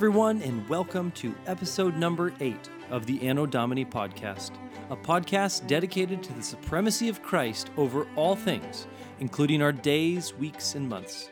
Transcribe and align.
Everyone, 0.00 0.40
and 0.40 0.66
welcome 0.66 1.10
to 1.10 1.34
episode 1.46 1.94
number 1.94 2.32
eight 2.40 2.70
of 2.88 3.04
the 3.04 3.20
Anno 3.20 3.44
Domini 3.44 3.84
podcast, 3.84 4.52
a 4.88 4.96
podcast 4.96 5.66
dedicated 5.66 6.22
to 6.22 6.32
the 6.32 6.42
supremacy 6.42 7.10
of 7.10 7.22
Christ 7.22 7.68
over 7.76 8.06
all 8.16 8.34
things, 8.34 8.86
including 9.18 9.60
our 9.60 9.72
days, 9.72 10.32
weeks, 10.32 10.74
and 10.74 10.88
months. 10.88 11.28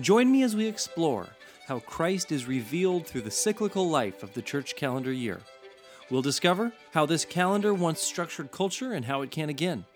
Join 0.00 0.30
me 0.30 0.42
as 0.42 0.54
we 0.54 0.66
explore 0.66 1.28
how 1.66 1.78
Christ 1.78 2.30
is 2.30 2.44
revealed 2.44 3.06
through 3.06 3.22
the 3.22 3.30
cyclical 3.30 3.88
life 3.88 4.22
of 4.22 4.34
the 4.34 4.42
church 4.42 4.76
calendar 4.76 5.12
year. 5.12 5.40
We'll 6.10 6.20
discover 6.20 6.74
how 6.92 7.06
this 7.06 7.24
calendar 7.24 7.72
once 7.72 8.02
structured 8.02 8.52
culture 8.52 8.92
and 8.92 9.06
how 9.06 9.22
it 9.22 9.30
can 9.30 9.48
again. 9.48 9.86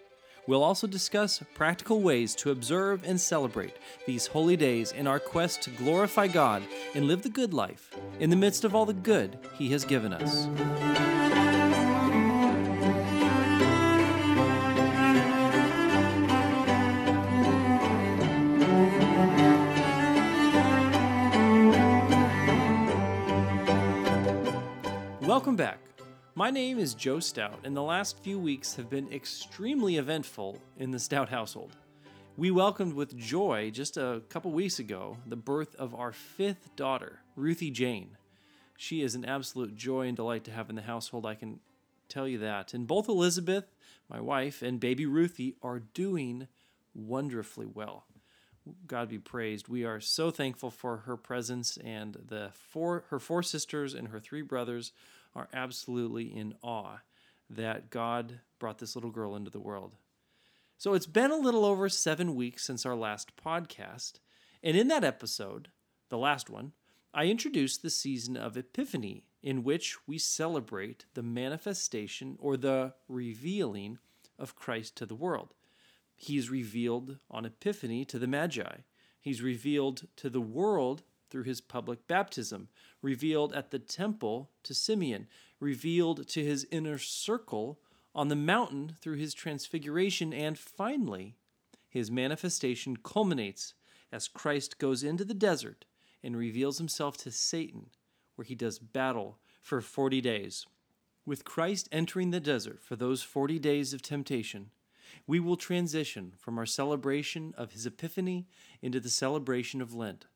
We'll 0.47 0.63
also 0.63 0.87
discuss 0.87 1.43
practical 1.55 2.03
ways 2.03 2.35
to 2.37 2.51
observe 2.51 3.03
and 3.05 3.19
celebrate 3.19 3.77
these 4.07 4.27
holy 4.27 4.57
days 4.57 4.93
in 4.93 5.07
our 5.07 5.19
quest 5.19 5.63
to 5.63 5.71
glorify 5.71 6.27
God 6.27 6.63
and 6.95 7.07
live 7.07 7.23
the 7.23 7.31
good 7.31 7.55
life 7.55 7.91
in 8.21 8.29
the 8.29 8.37
midst 8.37 8.65
of 8.65 8.75
all 8.75 8.85
the 8.85 8.93
good 8.93 9.39
He 9.57 9.71
has 9.71 9.85
given 9.85 10.13
us. 10.13 10.47
Welcome 25.23 25.57
back. 25.57 25.94
My 26.37 26.51
name 26.51 26.81
is 26.81 26.95
Joe 26.95 27.21
Stout, 27.21 27.61
and 27.63 27.77
the 27.77 27.83
last 27.83 28.19
few 28.19 28.41
weeks 28.41 28.75
have 28.75 28.91
been 28.91 29.13
extremely 29.13 29.99
eventful 29.99 30.61
in 30.77 30.91
the 30.91 30.99
Stout 30.99 31.29
household. 31.29 31.77
We 32.37 32.51
welcomed 32.51 32.95
with 32.95 33.17
joy 33.17 33.71
just 33.71 33.97
a 33.97 34.21
couple 34.31 34.51
weeks 34.51 34.81
ago 34.81 35.17
the 35.29 35.37
birth 35.37 35.77
of 35.77 35.95
our 35.95 36.11
fifth 36.11 36.75
daughter, 36.75 37.21
Ruthie 37.37 37.71
Jane. 37.71 38.17
She 38.77 39.01
is 39.01 39.15
an 39.15 39.25
absolute 39.25 39.77
joy 39.77 40.09
and 40.09 40.17
delight 40.17 40.43
to 40.45 40.51
have 40.51 40.69
in 40.71 40.75
the 40.75 40.83
household, 40.83 41.25
I 41.25 41.37
can 41.37 41.61
tell 42.09 42.27
you 42.27 42.39
that. 42.39 42.75
And 42.75 42.89
both 42.89 43.09
Elizabeth, 43.09 43.67
my 44.11 44.21
wife, 44.21 44.61
and 44.61 44.81
baby 44.81 45.07
Ruthie 45.07 45.55
are 45.63 45.79
doing 45.79 46.49
wonderfully 46.97 47.67
well. 47.73 48.07
God 48.89 49.09
be 49.09 49.19
praised. 49.19 49.69
We 49.69 49.85
are 49.85 50.01
so 50.01 50.33
thankful 50.33 50.73
for 50.73 50.97
her 50.99 51.17
presence 51.17 51.77
and 51.77 52.17
the 52.27 52.51
four 52.55 53.05
her 53.11 53.21
four 53.21 53.45
sisters 53.45 53.95
and 53.95 54.09
her 54.09 54.19
three 54.19 54.43
brothers 54.43 54.91
are 55.35 55.49
absolutely 55.53 56.25
in 56.25 56.55
awe 56.63 56.99
that 57.51 57.91
God 57.91 58.41
brought 58.59 58.79
this 58.79 58.95
little 58.95 59.11
girl 59.11 59.37
into 59.37 59.51
the 59.51 59.61
world. 59.61 59.97
So 60.77 60.95
it's 60.95 61.07
been 61.07 61.31
a 61.31 61.37
little 61.37 61.65
over 61.65 61.89
seven 61.89 62.35
weeks 62.35 62.65
since 62.65 62.85
our 62.85 62.97
last 62.97 63.37
podcast. 63.37 64.15
And 64.63 64.77
in 64.77 64.89
that 64.89 65.05
episode, 65.05 65.69
the 66.09 66.19
last 66.19 66.51
one, 66.51 66.73
I 67.13 67.27
introduced 67.27 67.83
the 67.83 67.91
season 67.91 68.37
of 68.37 68.57
Epiphany, 68.57 69.25
in 69.43 69.63
which 69.63 69.97
we 70.07 70.19
celebrate 70.19 71.05
the 71.15 71.23
manifestation 71.23 72.37
or 72.41 72.57
the 72.57 72.95
revealing 73.09 73.99
of 74.39 74.57
Christ 74.57 74.97
to 74.97 75.07
the 75.07 75.15
world. 75.15 75.55
He's 76.17 76.51
revealed 76.51 77.19
on 77.31 77.45
Epiphany 77.45 78.05
to 78.07 78.19
the 78.19 78.27
Magi. 78.27 78.79
He's 79.21 79.43
revealed 79.43 80.09
to 80.17 80.29
the 80.29 80.41
world 80.41 81.03
through 81.35 81.43
his 81.43 81.61
public 81.61 82.07
baptism, 82.07 82.69
revealed 83.03 83.53
at 83.55 83.73
the 83.73 83.79
temple 83.81 84.51
to 84.63 84.73
Simeon, 84.73 85.27
revealed 85.59 86.29
to 86.29 86.45
his 86.45 86.65
inner 86.71 86.97
circle 86.97 87.81
on 88.15 88.29
the 88.29 88.37
mountain 88.37 88.95
through 89.01 89.17
his 89.17 89.35
transfiguration, 89.35 90.33
and 90.33 90.57
finally, 90.57 91.35
his 91.89 92.09
manifestation 92.09 92.97
culminates 92.97 93.75
as 94.13 94.29
Christ 94.29 94.79
goes 94.79 95.03
into 95.03 95.25
the 95.25 95.35
desert 95.35 95.87
and 96.23 96.37
reveals 96.37 96.79
himself 96.79 97.17
to 97.17 97.33
Satan, 97.33 97.91
where 98.37 98.45
he 98.45 98.55
does 98.55 98.79
battle 98.79 99.39
for 99.61 99.81
40 99.81 100.21
days. 100.21 100.67
With 101.27 101.45
Christ 101.45 101.89
entering 101.91 102.31
the 102.31 102.39
desert 102.39 102.81
for 102.81 102.95
those 102.95 103.25
40 103.25 103.59
days 103.59 103.93
of 103.93 104.03
temptation, 104.03 104.71
we 105.27 105.41
will 105.41 105.57
transition 105.57 106.35
from 106.39 106.61
our 106.61 106.67
celebration 106.67 107.55
of 107.59 107.73
his 107.73 107.87
Epiphany 107.87 108.47
into 108.81 109.01
the 109.01 109.11
celebration 109.11 109.83
of 109.83 109.93
Lent. 109.93 110.27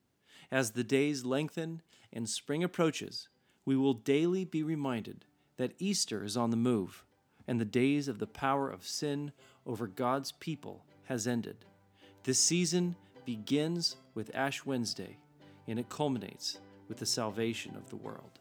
As 0.51 0.71
the 0.71 0.83
days 0.83 1.25
lengthen 1.25 1.83
and 2.11 2.27
spring 2.27 2.63
approaches, 2.63 3.29
we 3.65 3.75
will 3.75 3.93
daily 3.93 4.45
be 4.45 4.63
reminded 4.63 5.25
that 5.57 5.75
Easter 5.77 6.23
is 6.23 6.35
on 6.35 6.49
the 6.49 6.57
move 6.57 7.05
and 7.47 7.59
the 7.59 7.65
days 7.65 8.07
of 8.07 8.17
the 8.17 8.25
power 8.25 8.69
of 8.69 8.85
sin 8.85 9.31
over 9.67 9.85
God's 9.85 10.31
people 10.31 10.85
has 11.03 11.27
ended. 11.27 11.65
This 12.23 12.39
season 12.39 12.95
begins 13.25 13.97
with 14.15 14.33
Ash 14.33 14.65
Wednesday 14.65 15.17
and 15.67 15.77
it 15.77 15.89
culminates 15.89 16.59
with 16.87 16.97
the 16.97 17.05
salvation 17.05 17.75
of 17.75 17.87
the 17.91 17.97
world. 17.97 18.39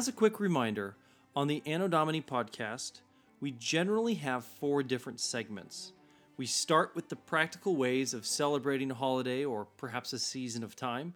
As 0.00 0.08
a 0.08 0.12
quick 0.12 0.40
reminder, 0.40 0.96
on 1.36 1.46
the 1.46 1.62
Anno 1.66 1.86
Domini 1.86 2.22
podcast, 2.22 3.02
we 3.38 3.50
generally 3.50 4.14
have 4.14 4.46
four 4.46 4.82
different 4.82 5.20
segments. 5.20 5.92
We 6.38 6.46
start 6.46 6.92
with 6.94 7.10
the 7.10 7.16
practical 7.16 7.76
ways 7.76 8.14
of 8.14 8.24
celebrating 8.24 8.90
a 8.90 8.94
holiday 8.94 9.44
or 9.44 9.66
perhaps 9.76 10.14
a 10.14 10.18
season 10.18 10.64
of 10.64 10.74
time. 10.74 11.12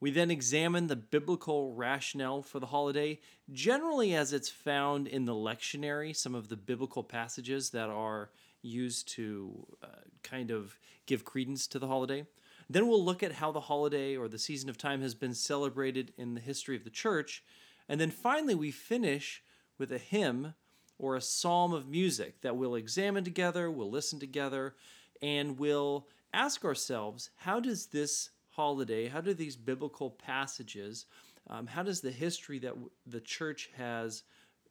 We 0.00 0.10
then 0.10 0.30
examine 0.30 0.86
the 0.86 0.96
biblical 0.96 1.72
rationale 1.72 2.42
for 2.42 2.60
the 2.60 2.66
holiday, 2.66 3.20
generally 3.54 4.14
as 4.14 4.34
it's 4.34 4.50
found 4.50 5.08
in 5.08 5.24
the 5.24 5.32
lectionary, 5.32 6.14
some 6.14 6.34
of 6.34 6.50
the 6.50 6.58
biblical 6.58 7.02
passages 7.02 7.70
that 7.70 7.88
are 7.88 8.28
used 8.60 9.08
to 9.14 9.66
uh, 9.82 9.86
kind 10.22 10.50
of 10.50 10.78
give 11.06 11.24
credence 11.24 11.66
to 11.68 11.78
the 11.78 11.86
holiday. 11.86 12.26
Then 12.68 12.86
we'll 12.86 13.02
look 13.02 13.22
at 13.22 13.32
how 13.32 13.50
the 13.50 13.60
holiday 13.60 14.14
or 14.14 14.28
the 14.28 14.38
season 14.38 14.68
of 14.68 14.76
time 14.76 15.00
has 15.00 15.14
been 15.14 15.34
celebrated 15.34 16.12
in 16.18 16.34
the 16.34 16.40
history 16.42 16.76
of 16.76 16.84
the 16.84 16.90
church. 16.90 17.42
And 17.88 18.00
then 18.00 18.10
finally, 18.10 18.54
we 18.54 18.70
finish 18.70 19.42
with 19.78 19.92
a 19.92 19.98
hymn 19.98 20.54
or 20.98 21.14
a 21.14 21.20
psalm 21.20 21.72
of 21.72 21.88
music 21.88 22.40
that 22.40 22.56
we'll 22.56 22.74
examine 22.74 23.24
together, 23.24 23.70
we'll 23.70 23.90
listen 23.90 24.18
together, 24.18 24.74
and 25.20 25.58
we'll 25.58 26.06
ask 26.32 26.64
ourselves 26.64 27.30
how 27.36 27.60
does 27.60 27.86
this 27.86 28.30
holiday, 28.50 29.08
how 29.08 29.20
do 29.20 29.34
these 29.34 29.56
biblical 29.56 30.10
passages, 30.10 31.06
um, 31.48 31.66
how 31.66 31.82
does 31.82 32.00
the 32.00 32.10
history 32.10 32.58
that 32.58 32.70
w- 32.70 32.90
the 33.06 33.20
church 33.20 33.70
has 33.76 34.22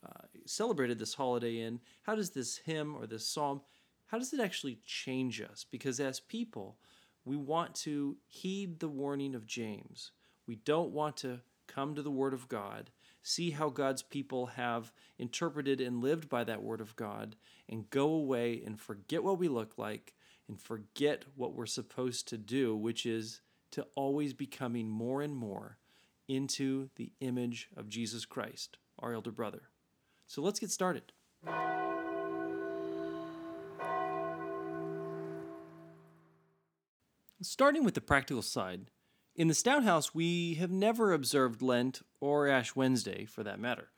uh, 0.06 0.26
celebrated 0.46 1.00
this 1.00 1.14
holiday 1.14 1.60
in, 1.60 1.80
how 2.04 2.16
does 2.16 2.32
this 2.32 2.58
hymn 2.58 2.96
or 2.96 3.06
this 3.06 3.28
psalm, 3.28 3.62
how 4.08 4.18
does 4.18 4.34
it 4.34 4.40
actually 4.40 4.80
change 4.86 5.42
us? 5.42 5.66
Because 5.70 6.00
as 6.00 6.20
people, 6.20 6.78
we 7.24 7.36
want 7.36 7.74
to 7.76 8.18
heed 8.28 8.80
the 8.80 8.88
warning 8.88 9.36
of 9.36 9.48
James. 9.48 10.12
We 10.48 10.58
don't 10.58 10.92
want 10.92 11.18
to 11.18 11.42
come 11.68 11.96
to 11.96 12.04
the 12.04 12.12
Word 12.12 12.34
of 12.34 12.48
God 12.48 12.92
see 13.28 13.50
how 13.50 13.70
God's 13.70 14.04
people 14.04 14.46
have 14.46 14.94
interpreted 15.18 15.82
and 15.82 16.00
lived 16.00 16.30
by 16.30 16.44
that 16.44 16.62
word 16.62 16.80
of 16.80 16.96
God, 16.96 17.36
and 17.68 17.90
go 17.90 18.10
away 18.10 18.62
and 18.64 18.80
forget 18.80 19.24
what 19.24 19.40
we 19.40 19.48
look 19.48 19.80
like 19.80 20.14
and 20.48 20.62
forget 20.62 21.26
what 21.36 21.56
we're 21.56 21.66
supposed 21.66 22.28
to 22.28 22.38
do, 22.38 22.76
which 22.76 23.04
is 23.04 23.42
to 23.72 23.88
always 23.96 24.36
becoming 24.36 24.88
more 24.88 25.24
and 25.24 25.36
more 25.36 25.80
into 26.28 26.90
the 26.98 27.14
image 27.20 27.68
of 27.76 27.90
Jesus 27.90 28.26
Christ, 28.26 28.78
our 29.00 29.16
elder 29.16 29.32
brother. 29.32 29.64
So 30.28 30.44
let's 30.44 30.60
get 30.60 30.70
started. 30.70 31.12
Starting 37.42 37.84
with 37.84 37.96
the 37.96 38.02
practical 38.02 38.44
side, 38.44 38.92
in 39.36 39.48
the 39.48 39.54
Stout 39.54 39.84
House, 39.84 40.16
we 40.16 40.56
have 40.56 40.72
never 40.72 41.12
observed 41.12 41.62
Lent 41.62 42.02
or 42.22 42.48
Ash 42.48 42.76
Wednesday 42.76 43.26
for 43.26 43.44
that 43.44 43.60
matter. 43.60 43.90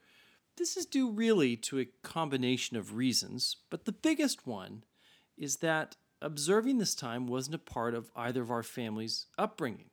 This 0.56 0.76
is 0.76 0.86
due 0.86 1.10
really 1.10 1.56
to 1.58 1.78
a 1.78 1.88
combination 2.02 2.76
of 2.76 2.96
reasons, 2.96 3.56
but 3.70 3.84
the 3.84 3.92
biggest 3.92 4.46
one 4.46 4.82
is 5.36 5.56
that 5.58 5.96
observing 6.20 6.78
this 6.78 6.96
time 6.96 7.28
wasn't 7.28 7.54
a 7.54 7.58
part 7.58 7.94
of 7.94 8.10
either 8.16 8.42
of 8.42 8.50
our 8.50 8.64
family's 8.64 9.26
upbringing. 9.38 9.90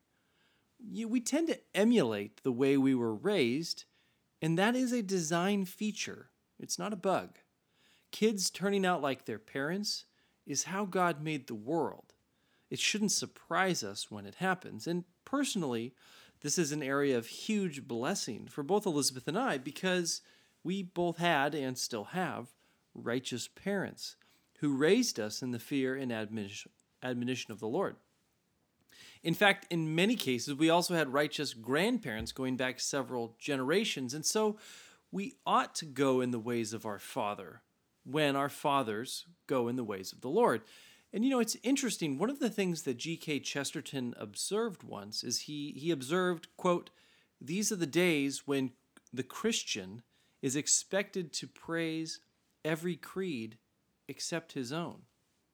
We 0.81 1.21
tend 1.21 1.47
to 1.49 1.59
emulate 1.75 2.41
the 2.41 2.51
way 2.51 2.77
we 2.77 2.95
were 2.95 3.13
raised, 3.13 3.85
and 4.41 4.57
that 4.57 4.75
is 4.75 4.91
a 4.91 5.03
design 5.03 5.65
feature. 5.65 6.31
It's 6.59 6.79
not 6.79 6.93
a 6.93 6.97
bug. 6.97 7.37
Kids 8.11 8.49
turning 8.49 8.85
out 8.85 9.01
like 9.01 9.25
their 9.25 9.39
parents 9.39 10.05
is 10.47 10.63
how 10.63 10.85
God 10.85 11.21
made 11.21 11.45
the 11.45 11.55
world. 11.55 12.13
It 12.71 12.79
shouldn't 12.79 13.11
surprise 13.11 13.83
us 13.83 14.09
when 14.09 14.25
it 14.25 14.35
happens, 14.35 14.87
and 14.87 15.03
personally, 15.25 15.93
this 16.41 16.57
is 16.57 16.71
an 16.71 16.83
area 16.83 17.17
of 17.17 17.27
huge 17.27 17.87
blessing 17.87 18.47
for 18.49 18.63
both 18.63 18.85
Elizabeth 18.85 19.27
and 19.27 19.37
I 19.37 19.57
because 19.57 20.21
we 20.63 20.83
both 20.83 21.17
had 21.17 21.53
and 21.55 21.77
still 21.77 22.05
have 22.05 22.47
righteous 22.93 23.47
parents 23.47 24.15
who 24.59 24.75
raised 24.75 25.19
us 25.19 25.41
in 25.41 25.51
the 25.51 25.59
fear 25.59 25.95
and 25.95 26.11
admonition 26.11 27.51
of 27.51 27.59
the 27.59 27.67
Lord. 27.67 27.97
In 29.23 29.33
fact, 29.33 29.65
in 29.71 29.95
many 29.95 30.15
cases, 30.15 30.53
we 30.53 30.69
also 30.69 30.93
had 30.93 31.11
righteous 31.11 31.53
grandparents 31.53 32.31
going 32.31 32.57
back 32.57 32.79
several 32.79 33.35
generations, 33.39 34.13
and 34.13 34.25
so 34.25 34.57
we 35.11 35.33
ought 35.45 35.73
to 35.75 35.85
go 35.85 36.21
in 36.21 36.31
the 36.31 36.39
ways 36.39 36.73
of 36.73 36.85
our 36.85 36.99
Father 36.99 37.61
when 38.03 38.35
our 38.35 38.49
fathers 38.49 39.25
go 39.47 39.67
in 39.67 39.77
the 39.77 39.83
ways 39.83 40.13
of 40.13 40.21
the 40.21 40.29
Lord. 40.29 40.61
And 41.15 41.23
you 41.23 41.29
know, 41.29 41.39
it's 41.39 41.55
interesting. 41.63 42.17
One 42.17 42.29
of 42.29 42.39
the 42.39 42.49
things 42.49 42.81
that 42.81 42.97
G.K. 42.97 43.39
Chesterton 43.39 44.13
observed 44.17 44.83
once 44.83 45.23
is 45.23 45.41
he, 45.41 45.71
he 45.77 45.89
observed, 45.89 46.49
quote, 46.57 46.89
These 47.39 47.71
are 47.71 47.77
the 47.77 47.85
days 47.85 48.45
when 48.45 48.71
the 49.13 49.23
Christian 49.23 50.01
is 50.41 50.57
expected 50.57 51.31
to 51.31 51.47
praise 51.47 52.19
every 52.65 52.97
creed 52.97 53.57
except 54.09 54.51
his 54.51 54.73
own. 54.73 55.03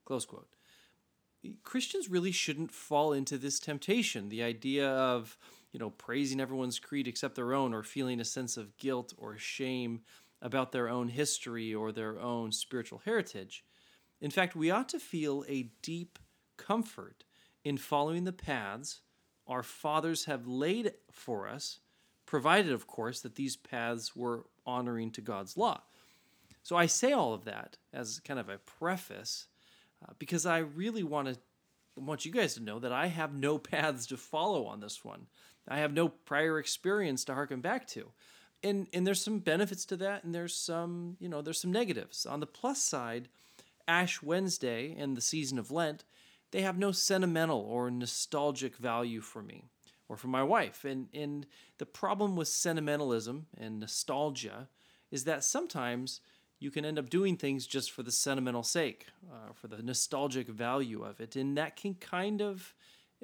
Close 0.03 0.25
quote. 0.25 0.49
Christians 1.61 2.09
really 2.09 2.31
shouldn't 2.31 2.71
fall 2.71 3.13
into 3.13 3.37
this 3.37 3.59
temptation, 3.59 4.29
the 4.29 4.41
idea 4.41 4.89
of, 4.89 5.37
you 5.71 5.79
know, 5.79 5.91
praising 5.91 6.39
everyone's 6.39 6.79
creed 6.79 7.07
except 7.07 7.35
their 7.35 7.53
own 7.53 7.71
or 7.71 7.83
feeling 7.83 8.19
a 8.19 8.25
sense 8.25 8.57
of 8.57 8.75
guilt 8.77 9.13
or 9.15 9.37
shame 9.37 10.01
about 10.41 10.71
their 10.71 10.89
own 10.89 11.09
history 11.09 11.71
or 11.71 11.91
their 11.91 12.19
own 12.19 12.51
spiritual 12.51 13.03
heritage. 13.05 13.63
In 14.21 14.31
fact, 14.31 14.55
we 14.55 14.69
ought 14.69 14.89
to 14.89 14.99
feel 14.99 15.43
a 15.47 15.71
deep 15.81 16.19
comfort 16.57 17.23
in 17.63 17.77
following 17.77 18.23
the 18.23 18.31
paths 18.31 19.01
our 19.47 19.63
fathers 19.63 20.25
have 20.25 20.47
laid 20.47 20.93
for 21.11 21.47
us, 21.47 21.79
provided, 22.25 22.71
of 22.71 22.87
course, 22.87 23.21
that 23.21 23.35
these 23.35 23.57
paths 23.57 24.15
were 24.15 24.45
honoring 24.65 25.11
to 25.11 25.21
God's 25.21 25.57
law. 25.57 25.81
So 26.63 26.77
I 26.77 26.85
say 26.85 27.11
all 27.11 27.33
of 27.33 27.45
that 27.45 27.77
as 27.91 28.21
kind 28.21 28.39
of 28.39 28.49
a 28.49 28.59
preface 28.59 29.47
uh, 30.03 30.13
because 30.19 30.45
I 30.45 30.59
really 30.59 31.03
want 31.03 31.27
to 31.27 31.37
want 31.97 32.23
you 32.23 32.31
guys 32.31 32.53
to 32.53 32.63
know 32.63 32.79
that 32.79 32.93
I 32.93 33.07
have 33.07 33.33
no 33.33 33.57
paths 33.57 34.05
to 34.07 34.17
follow 34.17 34.65
on 34.65 34.79
this 34.79 35.03
one. 35.03 35.27
I 35.67 35.79
have 35.79 35.93
no 35.93 36.07
prior 36.07 36.57
experience 36.57 37.25
to 37.25 37.33
harken 37.33 37.61
back 37.61 37.87
to. 37.89 38.11
And 38.63 38.87
and 38.93 39.05
there's 39.05 39.23
some 39.23 39.39
benefits 39.39 39.85
to 39.85 39.97
that 39.97 40.23
and 40.23 40.33
there's 40.33 40.55
some, 40.55 41.17
you 41.19 41.27
know, 41.27 41.41
there's 41.41 41.59
some 41.59 41.71
negatives. 41.71 42.25
On 42.25 42.39
the 42.39 42.47
plus 42.47 42.81
side, 42.81 43.27
Ash 43.91 44.21
Wednesday 44.21 44.95
and 44.97 45.17
the 45.17 45.21
season 45.21 45.59
of 45.59 45.69
Lent, 45.69 46.05
they 46.51 46.61
have 46.61 46.77
no 46.77 46.91
sentimental 46.91 47.59
or 47.59 47.91
nostalgic 47.91 48.77
value 48.77 49.19
for 49.19 49.43
me 49.43 49.65
or 50.07 50.15
for 50.15 50.27
my 50.27 50.43
wife. 50.43 50.85
And 50.85 51.07
and 51.13 51.45
the 51.77 51.85
problem 51.85 52.35
with 52.35 52.47
sentimentalism 52.47 53.47
and 53.57 53.79
nostalgia 53.79 54.69
is 55.11 55.25
that 55.25 55.43
sometimes 55.43 56.21
you 56.61 56.71
can 56.71 56.85
end 56.85 56.99
up 56.99 57.09
doing 57.09 57.35
things 57.35 57.67
just 57.67 57.91
for 57.91 58.03
the 58.03 58.11
sentimental 58.11 58.63
sake, 58.63 59.07
uh, 59.29 59.51
for 59.53 59.67
the 59.67 59.81
nostalgic 59.81 60.47
value 60.47 61.03
of 61.03 61.19
it. 61.19 61.35
And 61.35 61.57
that 61.57 61.75
can 61.75 61.95
kind 61.95 62.39
of, 62.41 62.75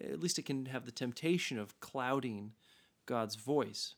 at 0.01 0.19
least 0.19 0.39
it 0.39 0.45
can 0.45 0.65
have 0.65 0.85
the 0.85 0.91
temptation 0.91 1.59
of 1.59 1.79
clouding 1.79 2.53
God's 3.05 3.35
voice. 3.35 3.93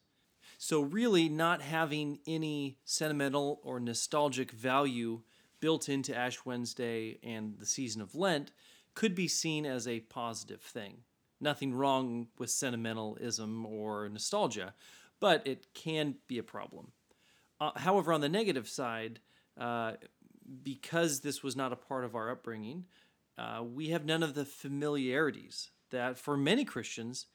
So, 0.57 0.81
really, 0.81 1.29
not 1.29 1.61
having 1.61 2.19
any 2.27 2.79
sentimental 2.83 3.61
or 3.63 3.79
nostalgic 3.79 4.51
value 4.51 5.21
built 5.59 5.89
into 5.89 6.15
Ash 6.15 6.45
Wednesday 6.45 7.19
and 7.23 7.57
the 7.57 7.65
season 7.65 8.01
of 8.01 8.15
Lent 8.15 8.51
could 8.93 9.15
be 9.15 9.27
seen 9.27 9.65
as 9.65 9.87
a 9.87 10.01
positive 10.01 10.61
thing. 10.61 10.97
Nothing 11.41 11.73
wrong 11.73 12.27
with 12.37 12.49
sentimentalism 12.49 13.65
or 13.65 14.09
nostalgia, 14.09 14.73
but 15.19 15.45
it 15.47 15.73
can 15.73 16.15
be 16.27 16.37
a 16.37 16.43
problem. 16.43 16.91
Uh, 17.61 17.71
however, 17.75 18.11
on 18.13 18.21
the 18.21 18.29
negative 18.29 18.67
side, 18.67 19.19
uh, 19.57 19.93
because 20.63 21.19
this 21.19 21.43
was 21.43 21.55
not 21.55 21.73
a 21.73 21.77
part 21.77 22.03
of 22.03 22.15
our 22.15 22.31
upbringing, 22.31 22.85
uh, 23.37 23.63
we 23.63 23.89
have 23.89 24.05
none 24.05 24.23
of 24.23 24.33
the 24.33 24.45
familiarities 24.45 25.71
that 25.91 26.17
for 26.17 26.35
many 26.35 26.65
Christians 26.65 27.27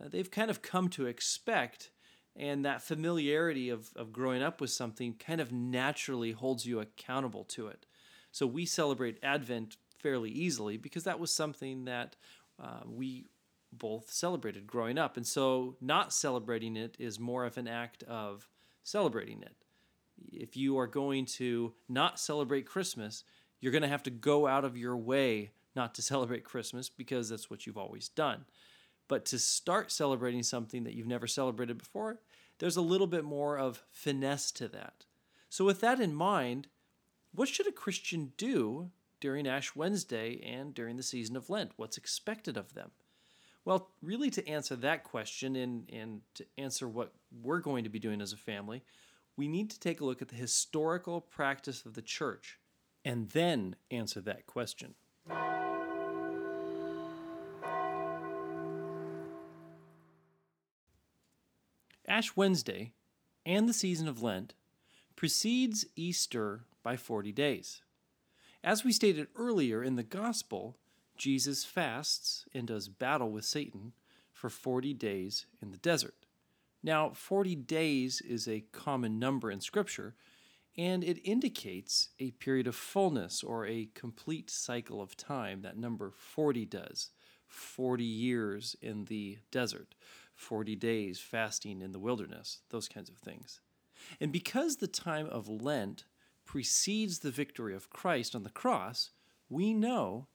uh, 0.00 0.08
they've 0.08 0.30
kind 0.30 0.50
of 0.50 0.62
come 0.62 0.88
to 0.88 1.06
expect. 1.06 1.90
And 2.36 2.64
that 2.64 2.82
familiarity 2.82 3.68
of, 3.70 3.90
of 3.96 4.12
growing 4.12 4.42
up 4.42 4.60
with 4.60 4.70
something 4.70 5.14
kind 5.14 5.40
of 5.40 5.52
naturally 5.52 6.32
holds 6.32 6.64
you 6.64 6.80
accountable 6.80 7.44
to 7.44 7.66
it. 7.66 7.86
So 8.32 8.46
we 8.46 8.64
celebrate 8.64 9.18
Advent 9.22 9.76
fairly 9.98 10.30
easily 10.30 10.76
because 10.76 11.04
that 11.04 11.18
was 11.18 11.32
something 11.32 11.84
that 11.84 12.16
uh, 12.62 12.80
we 12.86 13.26
both 13.72 14.10
celebrated 14.10 14.66
growing 14.66 14.96
up. 14.96 15.16
And 15.16 15.26
so 15.26 15.76
not 15.80 16.12
celebrating 16.12 16.76
it 16.76 16.96
is 16.98 17.18
more 17.18 17.44
of 17.44 17.58
an 17.58 17.68
act 17.68 18.02
of 18.04 18.48
celebrating 18.82 19.42
it 19.42 19.56
if 20.32 20.56
you 20.56 20.78
are 20.78 20.86
going 20.86 21.24
to 21.24 21.72
not 21.88 22.18
celebrate 22.18 22.66
Christmas, 22.66 23.24
you're 23.60 23.72
going 23.72 23.82
to 23.82 23.88
have 23.88 24.02
to 24.04 24.10
go 24.10 24.46
out 24.46 24.64
of 24.64 24.76
your 24.76 24.96
way 24.96 25.50
not 25.74 25.94
to 25.94 26.02
celebrate 26.02 26.44
Christmas 26.44 26.88
because 26.88 27.28
that's 27.28 27.50
what 27.50 27.66
you've 27.66 27.78
always 27.78 28.08
done. 28.08 28.44
But 29.10 29.24
to 29.26 29.40
start 29.40 29.90
celebrating 29.90 30.44
something 30.44 30.84
that 30.84 30.94
you've 30.94 31.08
never 31.08 31.26
celebrated 31.26 31.76
before, 31.78 32.20
there's 32.60 32.76
a 32.76 32.80
little 32.80 33.08
bit 33.08 33.24
more 33.24 33.58
of 33.58 33.82
finesse 33.90 34.52
to 34.52 34.68
that. 34.68 35.04
So, 35.48 35.64
with 35.64 35.80
that 35.80 35.98
in 35.98 36.14
mind, 36.14 36.68
what 37.34 37.48
should 37.48 37.66
a 37.66 37.72
Christian 37.72 38.32
do 38.36 38.92
during 39.20 39.48
Ash 39.48 39.74
Wednesday 39.74 40.40
and 40.46 40.72
during 40.72 40.96
the 40.96 41.02
season 41.02 41.36
of 41.36 41.50
Lent? 41.50 41.72
What's 41.74 41.96
expected 41.96 42.56
of 42.56 42.74
them? 42.74 42.92
Well, 43.64 43.90
really, 44.00 44.30
to 44.30 44.48
answer 44.48 44.76
that 44.76 45.02
question 45.02 45.56
and, 45.56 45.90
and 45.92 46.20
to 46.34 46.46
answer 46.56 46.86
what 46.86 47.12
we're 47.42 47.58
going 47.58 47.82
to 47.82 47.90
be 47.90 47.98
doing 47.98 48.20
as 48.20 48.32
a 48.32 48.36
family, 48.36 48.84
we 49.36 49.48
need 49.48 49.70
to 49.70 49.80
take 49.80 50.00
a 50.00 50.04
look 50.04 50.22
at 50.22 50.28
the 50.28 50.36
historical 50.36 51.20
practice 51.20 51.84
of 51.84 51.94
the 51.94 52.02
church 52.02 52.60
and 53.04 53.28
then 53.30 53.74
answer 53.90 54.20
that 54.20 54.46
question. 54.46 54.94
Ash 62.10 62.34
Wednesday 62.34 62.90
and 63.46 63.68
the 63.68 63.72
season 63.72 64.08
of 64.08 64.20
Lent 64.20 64.54
precedes 65.14 65.86
Easter 65.94 66.64
by 66.82 66.96
40 66.96 67.30
days. 67.30 67.82
As 68.64 68.84
we 68.84 68.90
stated 68.90 69.28
earlier 69.36 69.84
in 69.84 69.94
the 69.94 70.02
Gospel, 70.02 70.76
Jesus 71.16 71.64
fasts 71.64 72.46
and 72.52 72.66
does 72.66 72.88
battle 72.88 73.30
with 73.30 73.44
Satan 73.44 73.92
for 74.32 74.50
40 74.50 74.92
days 74.92 75.46
in 75.62 75.70
the 75.70 75.76
desert. 75.76 76.26
Now, 76.82 77.10
40 77.10 77.54
days 77.54 78.20
is 78.20 78.48
a 78.48 78.64
common 78.72 79.20
number 79.20 79.48
in 79.48 79.60
Scripture, 79.60 80.16
and 80.76 81.04
it 81.04 81.20
indicates 81.24 82.08
a 82.18 82.32
period 82.32 82.66
of 82.66 82.74
fullness 82.74 83.44
or 83.44 83.66
a 83.66 83.88
complete 83.94 84.50
cycle 84.50 85.00
of 85.00 85.16
time. 85.16 85.62
That 85.62 85.78
number 85.78 86.10
40 86.10 86.66
does. 86.66 87.10
40 87.46 88.04
years 88.04 88.76
in 88.80 89.06
the 89.06 89.38
desert, 89.50 89.94
40 90.40 90.74
days 90.76 91.20
fasting 91.20 91.82
in 91.82 91.92
the 91.92 91.98
wilderness, 91.98 92.60
those 92.70 92.88
kinds 92.88 93.10
of 93.10 93.16
things. 93.16 93.60
And 94.20 94.32
because 94.32 94.76
the 94.76 94.88
time 94.88 95.26
of 95.26 95.48
Lent 95.48 96.04
precedes 96.46 97.18
the 97.18 97.30
victory 97.30 97.74
of 97.74 97.90
Christ 97.90 98.34
on 98.34 98.42
the 98.42 98.50
cross, 98.50 99.10
we 99.48 99.74
know 99.74 100.26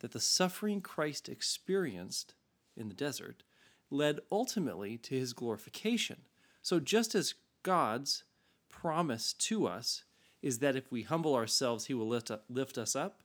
that 0.00 0.12
the 0.12 0.20
suffering 0.20 0.80
Christ 0.80 1.28
experienced 1.28 2.34
in 2.76 2.88
the 2.88 2.94
desert 2.94 3.42
led 3.90 4.20
ultimately 4.32 4.96
to 4.96 5.14
his 5.14 5.32
glorification. 5.32 6.22
So, 6.62 6.80
just 6.80 7.14
as 7.14 7.34
God's 7.62 8.24
promise 8.68 9.32
to 9.34 9.66
us 9.66 10.04
is 10.40 10.60
that 10.60 10.76
if 10.76 10.90
we 10.90 11.02
humble 11.02 11.34
ourselves, 11.34 11.86
he 11.86 11.94
will 11.94 12.08
lift, 12.08 12.30
up, 12.30 12.44
lift 12.48 12.78
us 12.78 12.96
up, 12.96 13.22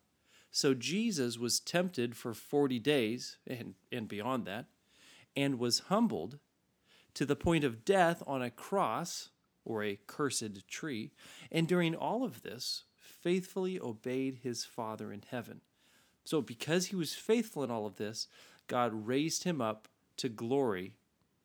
so 0.55 0.73
Jesus 0.73 1.37
was 1.37 1.59
tempted 1.59 2.15
for 2.15 2.33
40 2.33 2.79
days 2.79 3.35
and, 3.45 3.75
and 3.91 4.07
beyond 4.07 4.45
that, 4.45 4.67
and 5.35 5.59
was 5.59 5.79
humbled 5.87 6.39
to 7.13 7.25
the 7.25 7.35
point 7.35 7.63
of 7.63 7.85
death 7.85 8.21
on 8.27 8.41
a 8.41 8.49
cross 8.49 9.29
or 9.63 9.83
a 9.83 9.99
cursed 10.07 10.67
tree, 10.67 11.11
and 11.51 11.67
during 11.67 11.95
all 11.95 12.23
of 12.23 12.43
this, 12.43 12.83
faithfully 12.95 13.79
obeyed 13.79 14.39
his 14.43 14.63
Father 14.63 15.11
in 15.11 15.23
heaven. 15.29 15.61
So, 16.23 16.41
because 16.41 16.87
he 16.87 16.95
was 16.95 17.15
faithful 17.15 17.63
in 17.63 17.71
all 17.71 17.85
of 17.85 17.95
this, 17.95 18.27
God 18.67 19.07
raised 19.07 19.43
him 19.43 19.61
up 19.61 19.87
to 20.17 20.29
glory, 20.29 20.93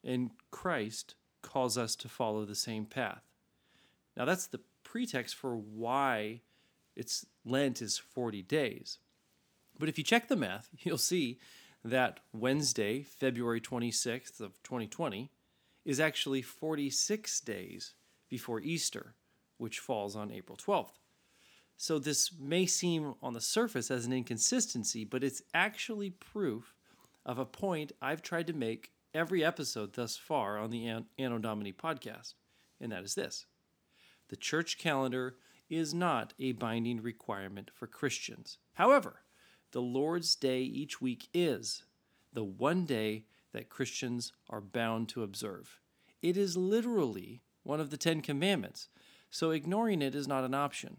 and 0.05 0.31
Christ 0.51 1.15
calls 1.43 1.79
us 1.79 1.97
to 1.97 2.09
follow 2.09 2.45
the 2.45 2.55
same 2.55 2.85
path. 2.85 3.23
Now, 4.17 4.25
that's 4.25 4.47
the 4.47 4.61
pretext 4.85 5.35
for 5.35 5.57
why 5.57 6.41
it's 6.97 7.25
Lent 7.45 7.81
is 7.81 7.99
40 7.99 8.43
days. 8.43 8.99
But 9.79 9.89
if 9.89 9.97
you 9.97 10.05
check 10.05 10.29
the 10.29 10.37
math, 10.37 10.69
you'll 10.79 10.99
see 10.99 11.39
that 11.85 12.21
Wednesday, 12.33 13.03
February 13.03 13.61
26th 13.61 14.41
of 14.41 14.63
2020, 14.63 15.31
is 15.85 16.01
actually 16.01 16.43
46 16.43 17.41
days 17.41 17.95
before 18.29 18.61
Easter, 18.61 19.15
which 19.57 19.79
falls 19.79 20.15
on 20.15 20.31
April 20.31 20.59
12th. 20.59 20.99
So 21.77 21.99
this 21.99 22.31
may 22.39 22.67
seem 22.67 23.15
on 23.23 23.33
the 23.33 23.41
surface 23.41 23.91
as 23.91 24.05
an 24.05 24.13
inconsistency, 24.13 25.05
but 25.05 25.25
it's 25.25 25.43
actually 25.55 26.11
proof 26.11 26.75
of 27.25 27.39
a 27.39 27.47
point 27.47 27.93
I've 28.03 28.23
tried 28.23 28.47
to 28.49 28.53
make 28.53 28.93
every 29.15 29.43
episode 29.43 29.95
thus 29.95 30.17
far 30.17 30.59
on 30.59 30.71
the 30.71 31.05
Anno 31.19 31.39
Domini 31.39 31.73
podcast, 31.73 32.35
and 32.81 32.93
that 32.93 33.05
is 33.05 33.15
this 33.15 33.47
the 34.29 34.37
church 34.37 34.79
calendar 34.79 35.37
is 35.69 35.95
not 35.95 36.35
a 36.39 36.53
binding 36.53 37.01
requirement 37.03 37.71
for 37.75 37.87
Christians. 37.87 38.59
However, 38.75 39.23
the 39.73 39.83
Lord's 39.83 40.35
Day 40.35 40.63
each 40.63 41.01
week 41.01 41.29
is. 41.33 41.85
the 42.33 42.45
one 42.45 42.85
day 42.85 43.25
that 43.53 43.69
Christians 43.69 44.33
are 44.49 44.61
bound 44.61 45.09
to 45.11 45.23
observe. 45.23 45.81
It 46.23 46.37
is 46.37 46.57
literally 46.57 47.43
one 47.63 47.81
of 47.81 47.91
the 47.91 47.97
Ten 47.97 48.21
Commandments, 48.21 48.89
so 49.31 49.51
ignoring 49.51 50.03
it 50.03 50.15
is 50.15 50.29
not 50.29 50.45
an 50.45 50.55
option. 50.55 50.99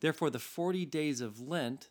Therefore, 0.00 0.30
the 0.30 0.38
40 0.38 0.84
days 0.86 1.20
of 1.20 1.40
Lent 1.40 1.90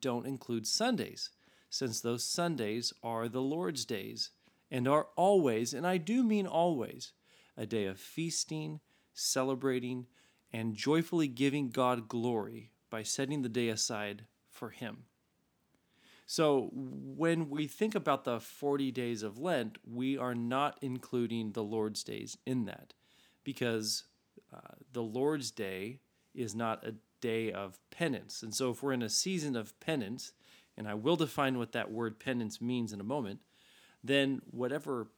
don't 0.00 0.26
include 0.26 0.66
Sundays, 0.66 1.30
since 1.70 2.00
those 2.00 2.24
Sundays 2.24 2.92
are 3.02 3.28
the 3.28 3.42
Lord's 3.42 3.84
days 3.84 4.30
and 4.70 4.86
are 4.88 5.08
always, 5.16 5.74
and 5.74 5.86
I 5.86 5.98
do 5.98 6.22
mean 6.22 6.46
always, 6.46 7.12
a 7.56 7.66
day 7.66 7.86
of 7.86 7.98
feasting, 7.98 8.80
celebrating, 9.12 10.06
and 10.52 10.74
joyfully 10.74 11.28
giving 11.28 11.70
God 11.70 12.08
glory 12.08 12.72
by 12.90 13.02
setting 13.02 13.42
the 13.42 13.48
day 13.48 13.68
aside 13.68 14.26
for 14.50 14.70
Him. 14.70 15.04
So, 16.26 16.70
when 16.72 17.50
we 17.50 17.66
think 17.66 17.94
about 17.94 18.24
the 18.24 18.40
40 18.40 18.90
days 18.92 19.22
of 19.22 19.38
Lent, 19.38 19.78
we 19.84 20.16
are 20.16 20.34
not 20.34 20.78
including 20.80 21.52
the 21.52 21.64
Lord's 21.64 22.02
days 22.02 22.38
in 22.46 22.64
that 22.66 22.94
because 23.44 24.04
uh, 24.52 24.74
the 24.92 25.02
Lord's 25.02 25.50
day 25.50 26.00
is 26.34 26.54
not 26.54 26.86
a 26.86 26.94
day 27.20 27.52
of 27.52 27.78
penance. 27.90 28.42
And 28.42 28.54
so, 28.54 28.70
if 28.70 28.82
we're 28.82 28.92
in 28.92 29.02
a 29.02 29.08
season 29.08 29.56
of 29.56 29.78
penance, 29.80 30.32
and 30.76 30.88
I 30.88 30.94
will 30.94 31.16
define 31.16 31.58
what 31.58 31.72
that 31.72 31.90
word 31.90 32.18
penance 32.18 32.60
means 32.60 32.92
in 32.92 33.00
a 33.00 33.04
moment, 33.04 33.40
then 34.02 34.42
whatever 34.50 35.08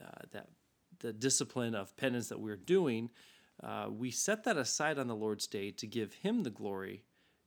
uh, 0.00 0.22
that 0.32 0.48
the 1.00 1.12
discipline 1.12 1.74
of 1.74 1.96
penance 1.96 2.28
that 2.28 2.40
we're 2.40 2.56
doing, 2.56 3.10
uh, 3.62 3.88
we 3.90 4.10
set 4.10 4.44
that 4.44 4.56
aside 4.56 4.98
on 4.98 5.08
the 5.08 5.16
Lord's 5.16 5.46
day 5.46 5.70
to 5.72 5.86
give 5.86 6.14
Him 6.14 6.42
the 6.42 6.50
glory 6.50 7.02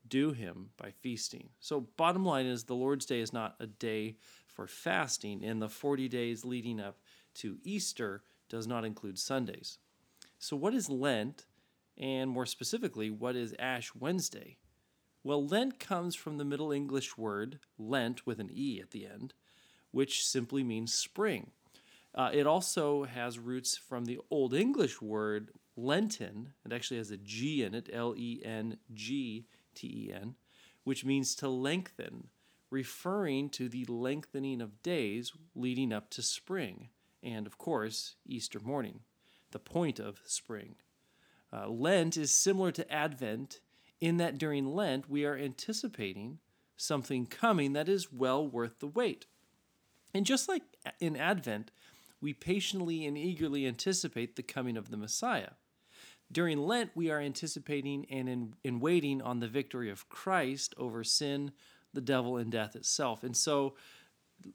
due 0.08 0.32
Him 0.32 0.70
by 0.78 0.92
feasting. 0.92 1.50
So, 1.60 1.88
bottom 1.98 2.26
line 2.26 2.46
is 2.46 2.64
the 2.64 2.76
Lord's 2.76 3.06
day 3.06 3.20
is 3.20 3.34
not 3.34 3.56
a 3.60 3.68
day 3.68 4.18
for 4.48 4.68
fasting, 4.68 5.44
and 5.44 5.62
the 5.62 5.70
40 5.70 6.08
days 6.08 6.46
leading 6.46 6.80
up 6.80 6.98
to 7.36 7.58
Easter 7.64 8.24
does 8.50 8.68
not 8.68 8.86
include 8.86 9.20
Sundays. 9.20 9.78
So, 10.40 10.56
what 10.56 10.74
is 10.74 10.90
Lent? 10.90 11.46
And 11.98 12.30
more 12.30 12.46
specifically, 12.46 13.10
what 13.10 13.36
is 13.36 13.56
Ash 13.58 13.96
Wednesday? 13.96 14.58
Well, 15.24 15.46
Lent 15.46 15.80
comes 15.80 16.14
from 16.14 16.38
the 16.38 16.46
Middle 16.46 16.72
English 16.72 17.18
word 17.18 17.60
Lent 17.80 18.28
with 18.28 18.40
an 18.40 18.52
E 18.54 18.80
at 18.82 18.92
the 18.92 19.08
end, 19.08 19.34
which 19.92 20.26
simply 20.26 20.64
means 20.64 20.94
spring. 20.94 21.52
Uh, 22.14 22.30
it 22.32 22.46
also 22.46 23.06
has 23.06 23.40
roots 23.40 23.76
from 23.76 24.06
the 24.06 24.20
Old 24.30 24.54
English 24.54 25.02
word 25.02 25.52
Lenten. 25.76 26.54
It 26.66 26.72
actually 26.72 26.98
has 26.98 27.12
a 27.12 27.18
G 27.18 27.64
in 27.64 27.74
it, 27.74 27.90
L 27.92 28.14
E 28.16 28.42
N 28.44 28.78
G 28.94 29.48
T 29.76 30.08
E 30.10 30.14
N, 30.14 30.36
which 30.84 31.06
means 31.06 31.36
to 31.36 31.50
lengthen, 31.50 32.30
referring 32.72 33.50
to 33.50 33.70
the 33.70 33.86
lengthening 33.86 34.62
of 34.62 34.82
days 34.82 35.34
leading 35.54 35.94
up 35.94 36.10
to 36.12 36.22
spring, 36.22 36.90
and 37.22 37.46
of 37.46 37.58
course, 37.58 38.16
Easter 38.26 38.60
morning, 38.60 39.02
the 39.52 39.60
point 39.60 40.00
of 40.00 40.22
spring. 40.26 40.76
Uh, 41.54 41.68
Lent 41.70 42.18
is 42.18 42.32
similar 42.32 42.72
to 42.72 42.92
Advent 42.92 43.60
in 44.02 44.18
that 44.18 44.38
during 44.38 44.66
Lent 44.76 45.10
we 45.10 45.26
are 45.26 45.38
anticipating 45.38 46.40
something 46.76 47.26
coming 47.26 47.74
that 47.74 47.88
is 47.88 48.12
well 48.12 48.46
worth 48.46 48.80
the 48.80 48.88
wait. 48.88 49.26
And 50.14 50.26
just 50.26 50.50
like 50.50 50.64
in 51.00 51.16
Advent, 51.16 51.72
we 52.20 52.34
patiently 52.34 53.06
and 53.06 53.18
eagerly 53.18 53.66
anticipate 53.66 54.36
the 54.36 54.44
coming 54.44 54.78
of 54.78 54.90
the 54.90 54.98
Messiah. 54.98 55.52
During 56.32 56.58
Lent, 56.60 56.92
we 56.96 57.12
are 57.12 57.20
anticipating 57.20 58.06
and 58.10 58.28
in, 58.28 58.54
in 58.64 58.80
waiting 58.80 59.22
on 59.22 59.40
the 59.40 59.48
victory 59.48 59.90
of 59.90 60.10
Christ 60.10 60.74
over 60.78 61.04
sin, 61.04 61.52
the 61.94 62.02
devil, 62.02 62.38
and 62.38 62.52
death 62.52 62.76
itself. 62.76 63.24
And 63.24 63.38
so 63.38 63.76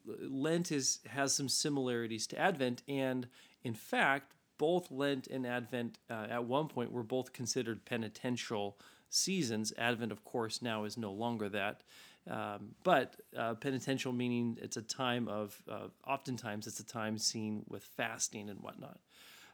Lent 0.05 0.71
is 0.71 0.99
has 1.07 1.33
some 1.33 1.49
similarities 1.49 2.27
to 2.27 2.37
Advent, 2.37 2.83
and 2.87 3.27
in 3.63 3.73
fact, 3.73 4.33
both 4.57 4.91
Lent 4.91 5.27
and 5.27 5.47
Advent 5.47 5.97
uh, 6.09 6.27
at 6.29 6.43
one 6.45 6.67
point 6.67 6.91
were 6.91 7.03
both 7.03 7.33
considered 7.33 7.83
penitential 7.85 8.77
seasons. 9.09 9.73
Advent, 9.77 10.11
of 10.11 10.23
course, 10.23 10.61
now 10.61 10.83
is 10.83 10.97
no 10.97 11.11
longer 11.11 11.49
that. 11.49 11.81
Um, 12.29 12.75
but 12.83 13.15
uh, 13.35 13.55
penitential 13.55 14.13
meaning 14.13 14.57
it's 14.61 14.77
a 14.77 14.83
time 14.83 15.27
of, 15.27 15.59
uh, 15.67 15.87
oftentimes, 16.07 16.67
it's 16.67 16.79
a 16.79 16.85
time 16.85 17.17
seen 17.17 17.63
with 17.67 17.83
fasting 17.83 18.49
and 18.49 18.59
whatnot. 18.59 18.99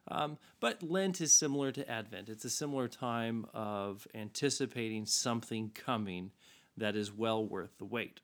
Um, 0.10 0.38
but 0.60 0.82
Lent 0.84 1.20
is 1.22 1.34
similar 1.34 1.72
to 1.72 1.90
Advent. 1.90 2.30
It's 2.30 2.46
a 2.46 2.50
similar 2.50 2.88
time 2.88 3.46
of 3.54 4.08
anticipating 4.14 5.06
something 5.06 5.72
coming 5.74 6.32
that 6.78 6.96
is 6.96 7.12
well 7.12 7.46
worth 7.46 7.78
the 7.78 7.86
wait. 7.86 8.22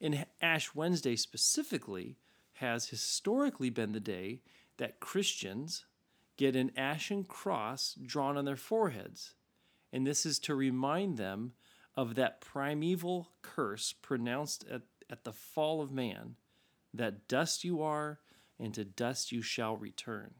And 0.00 0.26
Ash 0.40 0.74
Wednesday 0.74 1.16
specifically 1.16 2.16
has 2.54 2.88
historically 2.88 3.70
been 3.70 3.92
the 3.92 4.00
day 4.00 4.40
that 4.76 5.00
Christians 5.00 5.84
get 6.36 6.56
an 6.56 6.72
ashen 6.76 7.24
cross 7.24 7.96
drawn 8.02 8.36
on 8.36 8.44
their 8.44 8.56
foreheads. 8.56 9.34
And 9.92 10.06
this 10.06 10.26
is 10.26 10.38
to 10.40 10.54
remind 10.54 11.16
them 11.16 11.52
of 11.96 12.16
that 12.16 12.40
primeval 12.40 13.30
curse 13.42 13.92
pronounced 13.92 14.64
at, 14.70 14.82
at 15.08 15.24
the 15.24 15.32
fall 15.32 15.80
of 15.80 15.92
man 15.92 16.36
that 16.92 17.28
dust 17.28 17.64
you 17.64 17.82
are, 17.82 18.20
and 18.58 18.72
to 18.74 18.84
dust 18.84 19.32
you 19.32 19.42
shall 19.42 19.76
return. 19.76 20.34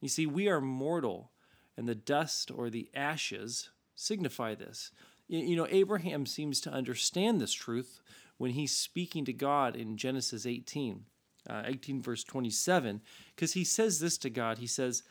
You 0.00 0.08
see, 0.08 0.26
we 0.26 0.48
are 0.48 0.60
mortal, 0.60 1.32
and 1.76 1.88
the 1.88 1.94
dust 1.94 2.50
or 2.54 2.70
the 2.70 2.88
ashes 2.94 3.70
signify 3.94 4.54
this. 4.54 4.92
You 5.28 5.56
know, 5.56 5.66
Abraham 5.68 6.24
seems 6.24 6.60
to 6.62 6.70
understand 6.70 7.40
this 7.40 7.52
truth 7.52 8.00
when 8.38 8.52
he's 8.52 8.74
speaking 8.74 9.24
to 9.26 9.32
God 9.32 9.76
in 9.76 9.96
Genesis 9.96 10.46
18 10.46 11.04
uh, 11.48 11.62
18, 11.64 12.02
verse 12.02 12.24
27, 12.24 13.00
because 13.34 13.54
he 13.54 13.64
says 13.64 14.00
this 14.00 14.18
to 14.18 14.30
God. 14.30 14.58
He 14.58 14.66
says, 14.66 15.02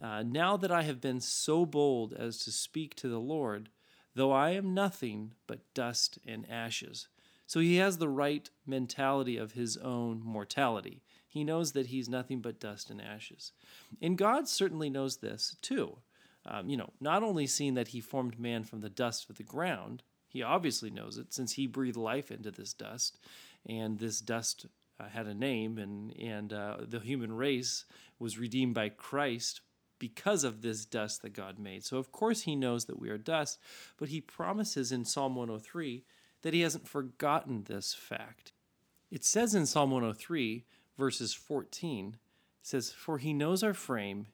uh, 0.00 0.22
Now 0.22 0.56
that 0.56 0.70
I 0.70 0.82
have 0.82 1.00
been 1.00 1.20
so 1.20 1.64
bold 1.64 2.12
as 2.12 2.38
to 2.40 2.52
speak 2.52 2.94
to 2.96 3.08
the 3.08 3.20
Lord, 3.20 3.70
though 4.14 4.32
I 4.32 4.50
am 4.50 4.74
nothing 4.74 5.32
but 5.46 5.74
dust 5.74 6.18
and 6.26 6.48
ashes. 6.50 7.08
So 7.46 7.60
he 7.60 7.76
has 7.76 7.98
the 7.98 8.08
right 8.08 8.48
mentality 8.66 9.36
of 9.36 9.52
his 9.52 9.76
own 9.76 10.20
mortality. 10.22 11.02
He 11.36 11.44
knows 11.44 11.72
that 11.72 11.88
he's 11.88 12.08
nothing 12.08 12.40
but 12.40 12.58
dust 12.58 12.88
and 12.88 12.98
ashes. 12.98 13.52
And 14.00 14.16
God 14.16 14.48
certainly 14.48 14.88
knows 14.88 15.18
this 15.18 15.54
too. 15.60 15.98
Um, 16.46 16.70
you 16.70 16.78
know, 16.78 16.94
not 16.98 17.22
only 17.22 17.46
seeing 17.46 17.74
that 17.74 17.88
he 17.88 18.00
formed 18.00 18.40
man 18.40 18.64
from 18.64 18.80
the 18.80 18.88
dust 18.88 19.28
of 19.28 19.36
the 19.36 19.42
ground, 19.42 20.02
he 20.30 20.42
obviously 20.42 20.88
knows 20.88 21.18
it 21.18 21.34
since 21.34 21.52
he 21.52 21.66
breathed 21.66 21.98
life 21.98 22.30
into 22.30 22.50
this 22.50 22.72
dust, 22.72 23.18
and 23.68 23.98
this 23.98 24.22
dust 24.22 24.64
uh, 24.98 25.08
had 25.08 25.26
a 25.26 25.34
name, 25.34 25.76
and 25.76 26.18
and 26.18 26.54
uh, 26.54 26.78
the 26.88 27.00
human 27.00 27.36
race 27.36 27.84
was 28.18 28.38
redeemed 28.38 28.74
by 28.74 28.88
Christ 28.88 29.60
because 29.98 30.42
of 30.42 30.62
this 30.62 30.86
dust 30.86 31.20
that 31.20 31.34
God 31.34 31.58
made. 31.58 31.84
So 31.84 31.98
of 31.98 32.12
course 32.12 32.42
He 32.42 32.56
knows 32.56 32.86
that 32.86 32.98
we 32.98 33.10
are 33.10 33.18
dust, 33.18 33.58
but 33.98 34.08
He 34.08 34.22
promises 34.22 34.90
in 34.90 35.04
Psalm 35.04 35.36
103 35.36 36.02
that 36.40 36.54
He 36.54 36.62
hasn't 36.62 36.88
forgotten 36.88 37.64
this 37.64 37.92
fact. 37.92 38.52
It 39.10 39.22
says 39.22 39.54
in 39.54 39.66
Psalm 39.66 39.90
103, 39.90 40.64
verses 40.96 41.34
14, 41.34 42.18
says, 42.62 42.92
"For 42.92 43.18
He 43.18 43.32
knows 43.32 43.62
our 43.62 43.74
frame; 43.74 44.26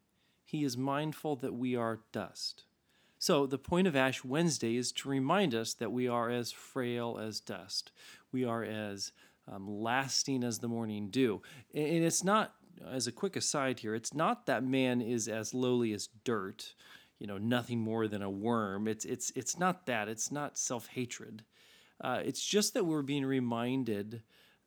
He 0.45 0.65
is 0.65 0.77
mindful 0.77 1.37
that 1.37 1.55
we 1.55 1.77
are 1.77 2.01
dust." 2.13 2.65
So, 3.19 3.47
the 3.47 3.57
point 3.57 3.87
of 3.87 3.95
Ash 3.95 4.25
Wednesday 4.25 4.77
is 4.77 4.91
to 4.93 5.09
remind 5.09 5.55
us 5.55 5.75
that 5.75 5.93
we 5.93 6.09
are 6.09 6.29
as 6.29 6.51
frail 6.51 7.19
as 7.23 7.39
dust. 7.39 7.93
We 8.33 8.45
are 8.45 8.65
as 8.65 9.13
um, 9.47 9.69
lasting 9.69 10.43
as 10.43 10.59
the 10.59 10.67
morning 10.67 11.09
dew. 11.09 11.43
And 11.73 12.03
it's 12.05 12.25
not, 12.25 12.55
as 12.85 13.07
a 13.07 13.13
quick 13.13 13.37
aside 13.37 13.79
here, 13.79 13.95
it's 13.95 14.13
not 14.13 14.47
that 14.47 14.65
man 14.65 15.01
is 15.01 15.29
as 15.29 15.55
lowly 15.55 15.93
as 15.93 16.09
dirt, 16.25 16.75
you 17.19 17.27
know, 17.27 17.39
nothing 17.39 17.79
more 17.79 18.09
than 18.09 18.23
a 18.23 18.31
worm. 18.31 18.89
It's 18.89 19.05
it's 19.05 19.31
it's 19.37 19.57
not 19.57 19.87
that. 19.87 20.09
It's 20.09 20.33
not 20.33 20.59
self 20.59 20.89
hatred. 20.89 21.45
Uh, 22.01 22.23
it's 22.25 22.45
just 22.45 22.75
that 22.75 22.87
we're 22.87 23.03
being 23.03 23.25
reminded 23.25 24.23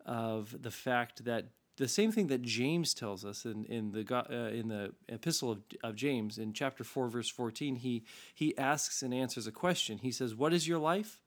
of 0.06 0.56
the 0.62 0.72
fact 0.72 1.26
that 1.26 1.48
the 1.78 1.88
same 1.88 2.12
thing 2.12 2.28
that 2.28 2.42
James 2.42 2.94
tells 2.94 3.26
us 3.26 3.46
in, 3.46 3.66
in 3.66 3.92
the 3.92 4.06
uh, 4.16 4.50
in 4.50 4.70
the 4.70 4.94
epistle 5.10 5.52
of, 5.52 5.62
of 5.84 5.96
James 5.96 6.38
in 6.38 6.54
chapter 6.54 6.84
4 6.84 7.08
verse 7.10 7.30
14 7.30 7.78
he 7.78 8.04
he 8.34 8.58
asks 8.58 9.02
and 9.02 9.14
answers 9.14 9.48
a 9.48 9.52
question 9.52 10.00
he 10.00 10.12
says 10.12 10.34
what 10.36 10.54
is 10.54 10.68
your 10.68 10.80
life 10.80 11.20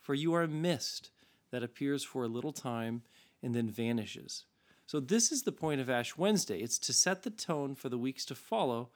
for 0.00 0.14
you 0.14 0.34
are 0.34 0.42
a 0.42 0.48
mist 0.48 1.10
that 1.50 1.62
appears 1.62 2.02
for 2.02 2.24
a 2.24 2.28
little 2.28 2.52
time 2.52 3.02
and 3.42 3.54
then 3.54 3.68
vanishes. 3.68 4.44
So, 4.86 4.98
this 4.98 5.30
is 5.30 5.42
the 5.42 5.52
point 5.52 5.80
of 5.80 5.88
Ash 5.88 6.16
Wednesday. 6.16 6.60
It's 6.60 6.78
to 6.80 6.92
set 6.92 7.22
the 7.22 7.30
tone 7.30 7.74
for 7.74 7.88
the 7.88 7.98
weeks 7.98 8.24
to 8.26 8.34
follow, 8.34 8.88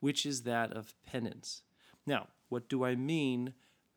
which 0.00 0.24
is 0.24 0.42
that 0.42 0.72
of 0.72 0.94
penance. 1.04 1.62
Now, 2.06 2.28
what 2.48 2.68
do 2.68 2.84
I 2.84 2.94
mean 2.94 3.52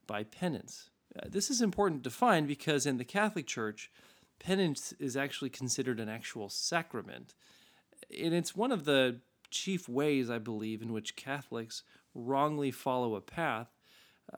by 0.06 0.24
penance? 0.24 0.90
Uh, 1.16 1.28
this 1.30 1.50
is 1.50 1.62
important 1.62 2.04
to 2.04 2.10
find 2.10 2.46
because 2.46 2.86
in 2.86 2.98
the 2.98 3.06
Catholic 3.06 3.48
Church, 3.48 3.90
penance 4.40 4.94
is 5.00 5.18
actually 5.18 5.50
considered 5.50 6.00
an 6.00 6.10
actual 6.10 6.50
sacrament. 6.50 7.34
And 8.18 8.34
it's 8.34 8.56
one 8.56 8.72
of 8.72 8.86
the 8.86 9.22
chief 9.50 9.88
ways, 9.88 10.30
I 10.30 10.38
believe, 10.38 10.82
in 10.82 10.92
which 10.92 11.16
Catholics 11.16 11.84
wrongly 12.14 12.72
follow 12.72 13.16
a 13.16 13.22
path 13.22 13.68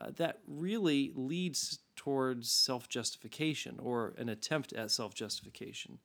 uh, 0.00 0.10
that 0.16 0.40
really 0.46 1.12
leads 1.14 1.80
towards 1.96 2.50
self 2.50 2.88
justification 2.88 3.78
or 3.80 4.14
an 4.18 4.28
attempt 4.28 4.72
at 4.72 4.90
self 4.90 5.14
justification. 5.14 5.98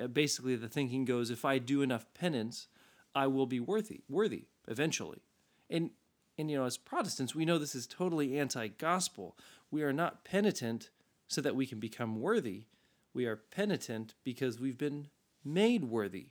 Uh, 0.00 0.06
basically, 0.06 0.56
the 0.56 0.68
thinking 0.68 1.04
goes 1.04 1.30
if 1.30 1.44
I 1.44 1.58
do 1.58 1.82
enough 1.82 2.06
penance, 2.14 2.68
I 3.14 3.26
will 3.26 3.46
be 3.46 3.60
worthy, 3.60 4.00
worthy 4.08 4.46
eventually. 4.68 5.22
And, 5.70 5.90
and 6.38 6.50
you 6.50 6.58
know, 6.58 6.64
as 6.64 6.76
Protestants, 6.76 7.34
we 7.34 7.44
know 7.44 7.58
this 7.58 7.74
is 7.74 7.86
totally 7.86 8.38
anti 8.38 8.68
gospel. 8.68 9.36
We 9.70 9.82
are 9.82 9.92
not 9.92 10.24
penitent 10.24 10.90
so 11.28 11.40
that 11.40 11.56
we 11.56 11.66
can 11.66 11.80
become 11.80 12.20
worthy. 12.20 12.64
We 13.14 13.26
are 13.26 13.36
penitent 13.36 14.14
because 14.24 14.60
we've 14.60 14.78
been 14.78 15.08
made 15.44 15.84
worthy, 15.84 16.28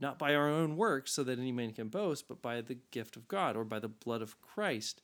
not 0.00 0.18
by 0.18 0.34
our 0.34 0.48
own 0.48 0.76
works 0.76 1.12
so 1.12 1.22
that 1.24 1.38
any 1.38 1.52
man 1.52 1.72
can 1.72 1.88
boast, 1.88 2.28
but 2.28 2.40
by 2.40 2.60
the 2.60 2.78
gift 2.90 3.16
of 3.16 3.28
God 3.28 3.56
or 3.56 3.64
by 3.64 3.78
the 3.78 3.88
blood 3.88 4.22
of 4.22 4.40
Christ. 4.40 5.02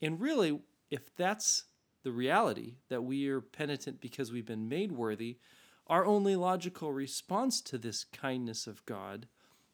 And 0.00 0.20
really, 0.20 0.60
if 0.90 1.14
that's 1.16 1.64
the 2.02 2.12
reality, 2.12 2.74
that 2.88 3.02
we 3.02 3.28
are 3.28 3.40
penitent 3.40 4.00
because 4.00 4.32
we've 4.32 4.46
been 4.46 4.68
made 4.68 4.92
worthy, 4.92 5.38
our 5.86 6.04
only 6.04 6.36
logical 6.36 6.92
response 6.92 7.60
to 7.62 7.78
this 7.78 8.04
kindness 8.04 8.66
of 8.66 8.84
God 8.86 9.26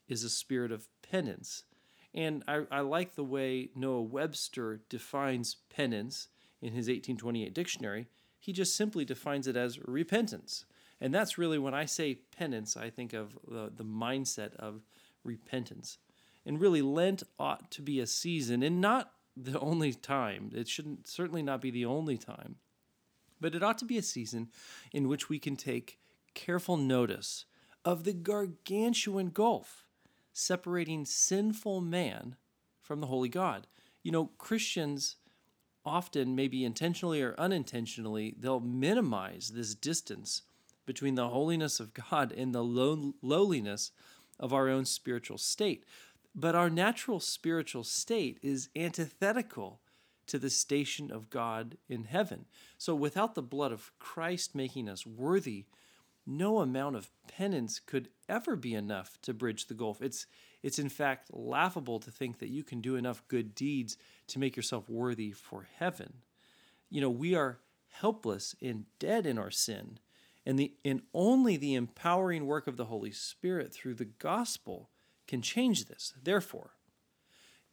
is 0.08 0.22
a 0.22 0.30
spirit 0.30 0.70
of 0.70 0.88
penance. 1.02 1.64
And 2.12 2.44
I, 2.46 2.62
I 2.70 2.80
like 2.80 3.14
the 3.14 3.24
way 3.24 3.70
Noah 3.74 4.02
Webster 4.02 4.80
defines 4.88 5.56
penance 5.74 6.28
in 6.62 6.68
his 6.68 6.86
1828 6.86 7.52
dictionary. 7.52 8.06
He 8.44 8.52
just 8.52 8.76
simply 8.76 9.06
defines 9.06 9.48
it 9.48 9.56
as 9.56 9.78
repentance. 9.88 10.66
And 11.00 11.14
that's 11.14 11.38
really 11.38 11.58
when 11.58 11.72
I 11.72 11.86
say 11.86 12.18
penance, 12.36 12.76
I 12.76 12.90
think 12.90 13.14
of 13.14 13.38
the, 13.48 13.72
the 13.74 13.86
mindset 13.86 14.54
of 14.56 14.82
repentance. 15.24 15.96
And 16.44 16.60
really, 16.60 16.82
Lent 16.82 17.22
ought 17.38 17.70
to 17.70 17.80
be 17.80 18.00
a 18.00 18.06
season, 18.06 18.62
and 18.62 18.82
not 18.82 19.12
the 19.34 19.58
only 19.60 19.94
time. 19.94 20.50
It 20.54 20.68
shouldn't 20.68 21.08
certainly 21.08 21.42
not 21.42 21.62
be 21.62 21.70
the 21.70 21.86
only 21.86 22.18
time, 22.18 22.56
but 23.40 23.54
it 23.54 23.62
ought 23.62 23.78
to 23.78 23.86
be 23.86 23.96
a 23.96 24.02
season 24.02 24.50
in 24.92 25.08
which 25.08 25.30
we 25.30 25.38
can 25.38 25.56
take 25.56 25.98
careful 26.34 26.76
notice 26.76 27.46
of 27.82 28.04
the 28.04 28.12
gargantuan 28.12 29.30
gulf 29.30 29.86
separating 30.34 31.06
sinful 31.06 31.80
man 31.80 32.36
from 32.78 33.00
the 33.00 33.06
holy 33.06 33.30
God. 33.30 33.66
You 34.02 34.12
know, 34.12 34.32
Christians 34.36 35.16
often, 35.84 36.34
maybe 36.34 36.64
intentionally 36.64 37.22
or 37.22 37.34
unintentionally, 37.38 38.34
they'll 38.38 38.60
minimize 38.60 39.52
this 39.54 39.74
distance 39.74 40.42
between 40.86 41.14
the 41.14 41.28
holiness 41.28 41.80
of 41.80 41.94
God 41.94 42.32
and 42.32 42.54
the 42.54 42.62
low- 42.64 43.14
lowliness 43.22 43.90
of 44.38 44.52
our 44.52 44.68
own 44.68 44.84
spiritual 44.84 45.38
state. 45.38 45.84
But 46.34 46.54
our 46.54 46.70
natural 46.70 47.20
spiritual 47.20 47.84
state 47.84 48.38
is 48.42 48.68
antithetical 48.74 49.80
to 50.26 50.38
the 50.38 50.50
station 50.50 51.10
of 51.10 51.30
God 51.30 51.76
in 51.88 52.04
heaven. 52.04 52.46
So 52.78 52.94
without 52.94 53.34
the 53.34 53.42
blood 53.42 53.72
of 53.72 53.92
Christ 53.98 54.54
making 54.54 54.88
us 54.88 55.06
worthy, 55.06 55.66
no 56.26 56.60
amount 56.60 56.96
of 56.96 57.10
penance 57.28 57.78
could 57.78 58.08
ever 58.28 58.56
be 58.56 58.74
enough 58.74 59.18
to 59.22 59.34
bridge 59.34 59.66
the 59.66 59.74
gulf. 59.74 60.00
It's 60.00 60.26
it's 60.64 60.78
in 60.78 60.88
fact 60.88 61.28
laughable 61.30 62.00
to 62.00 62.10
think 62.10 62.38
that 62.38 62.48
you 62.48 62.64
can 62.64 62.80
do 62.80 62.96
enough 62.96 63.22
good 63.28 63.54
deeds 63.54 63.98
to 64.28 64.38
make 64.38 64.56
yourself 64.56 64.88
worthy 64.88 65.30
for 65.30 65.68
heaven. 65.76 66.14
You 66.88 67.02
know, 67.02 67.10
we 67.10 67.34
are 67.34 67.58
helpless 67.90 68.56
and 68.62 68.86
dead 68.98 69.26
in 69.26 69.38
our 69.38 69.50
sin. 69.50 69.98
And 70.46 70.58
the 70.58 70.72
and 70.82 71.02
only 71.12 71.58
the 71.58 71.74
empowering 71.74 72.46
work 72.46 72.66
of 72.66 72.78
the 72.78 72.86
Holy 72.86 73.10
Spirit 73.10 73.74
through 73.74 73.94
the 73.94 74.06
gospel 74.06 74.88
can 75.28 75.42
change 75.42 75.84
this. 75.84 76.14
Therefore, 76.22 76.70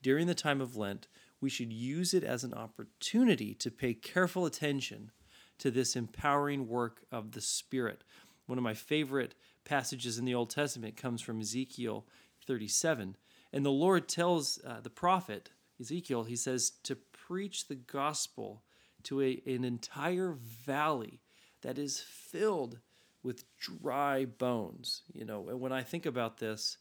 during 0.01 0.27
the 0.27 0.35
time 0.35 0.59
of 0.59 0.75
Lent, 0.75 1.07
we 1.39 1.49
should 1.49 1.71
use 1.71 2.13
it 2.13 2.25
as 2.25 2.43
an 2.43 2.53
opportunity 2.53 3.53
to 3.53 3.71
pay 3.71 3.93
careful 3.93 4.45
attention 4.45 5.11
to 5.59 5.71
this 5.71 5.95
empowering 5.95 6.67
work 6.67 7.03
of 7.09 7.31
the 7.31 7.41
Spirit. 7.41 8.03
One 8.47 8.57
of 8.57 8.65
my 8.65 8.73
favorite 8.73 9.33
passages 9.63 10.17
in 10.17 10.25
the 10.25 10.35
Old 10.35 10.49
Testament 10.49 10.97
comes 10.97 11.21
from 11.21 11.39
Ezekiel 11.39 12.05
37. 12.45 13.15
And 13.53 13.65
the 13.65 13.71
Lord 13.71 14.07
tells 14.07 14.59
uh, 14.65 14.79
the 14.81 14.89
prophet, 14.89 15.51
Ezekiel, 15.79 16.23
he 16.23 16.35
says, 16.35 16.71
to 16.83 16.95
preach 16.95 17.67
the 17.67 17.75
gospel 17.75 18.63
to 19.03 19.21
a, 19.21 19.41
an 19.45 19.63
entire 19.63 20.31
valley 20.31 21.21
that 21.61 21.77
is 21.77 21.99
filled 21.99 22.79
with 23.23 23.43
dry 23.57 24.25
bones. 24.25 25.03
You 25.13 25.25
know, 25.25 25.41
when 25.41 25.71
I 25.71 25.83
think 25.83 26.05
about 26.05 26.37
this, 26.37 26.77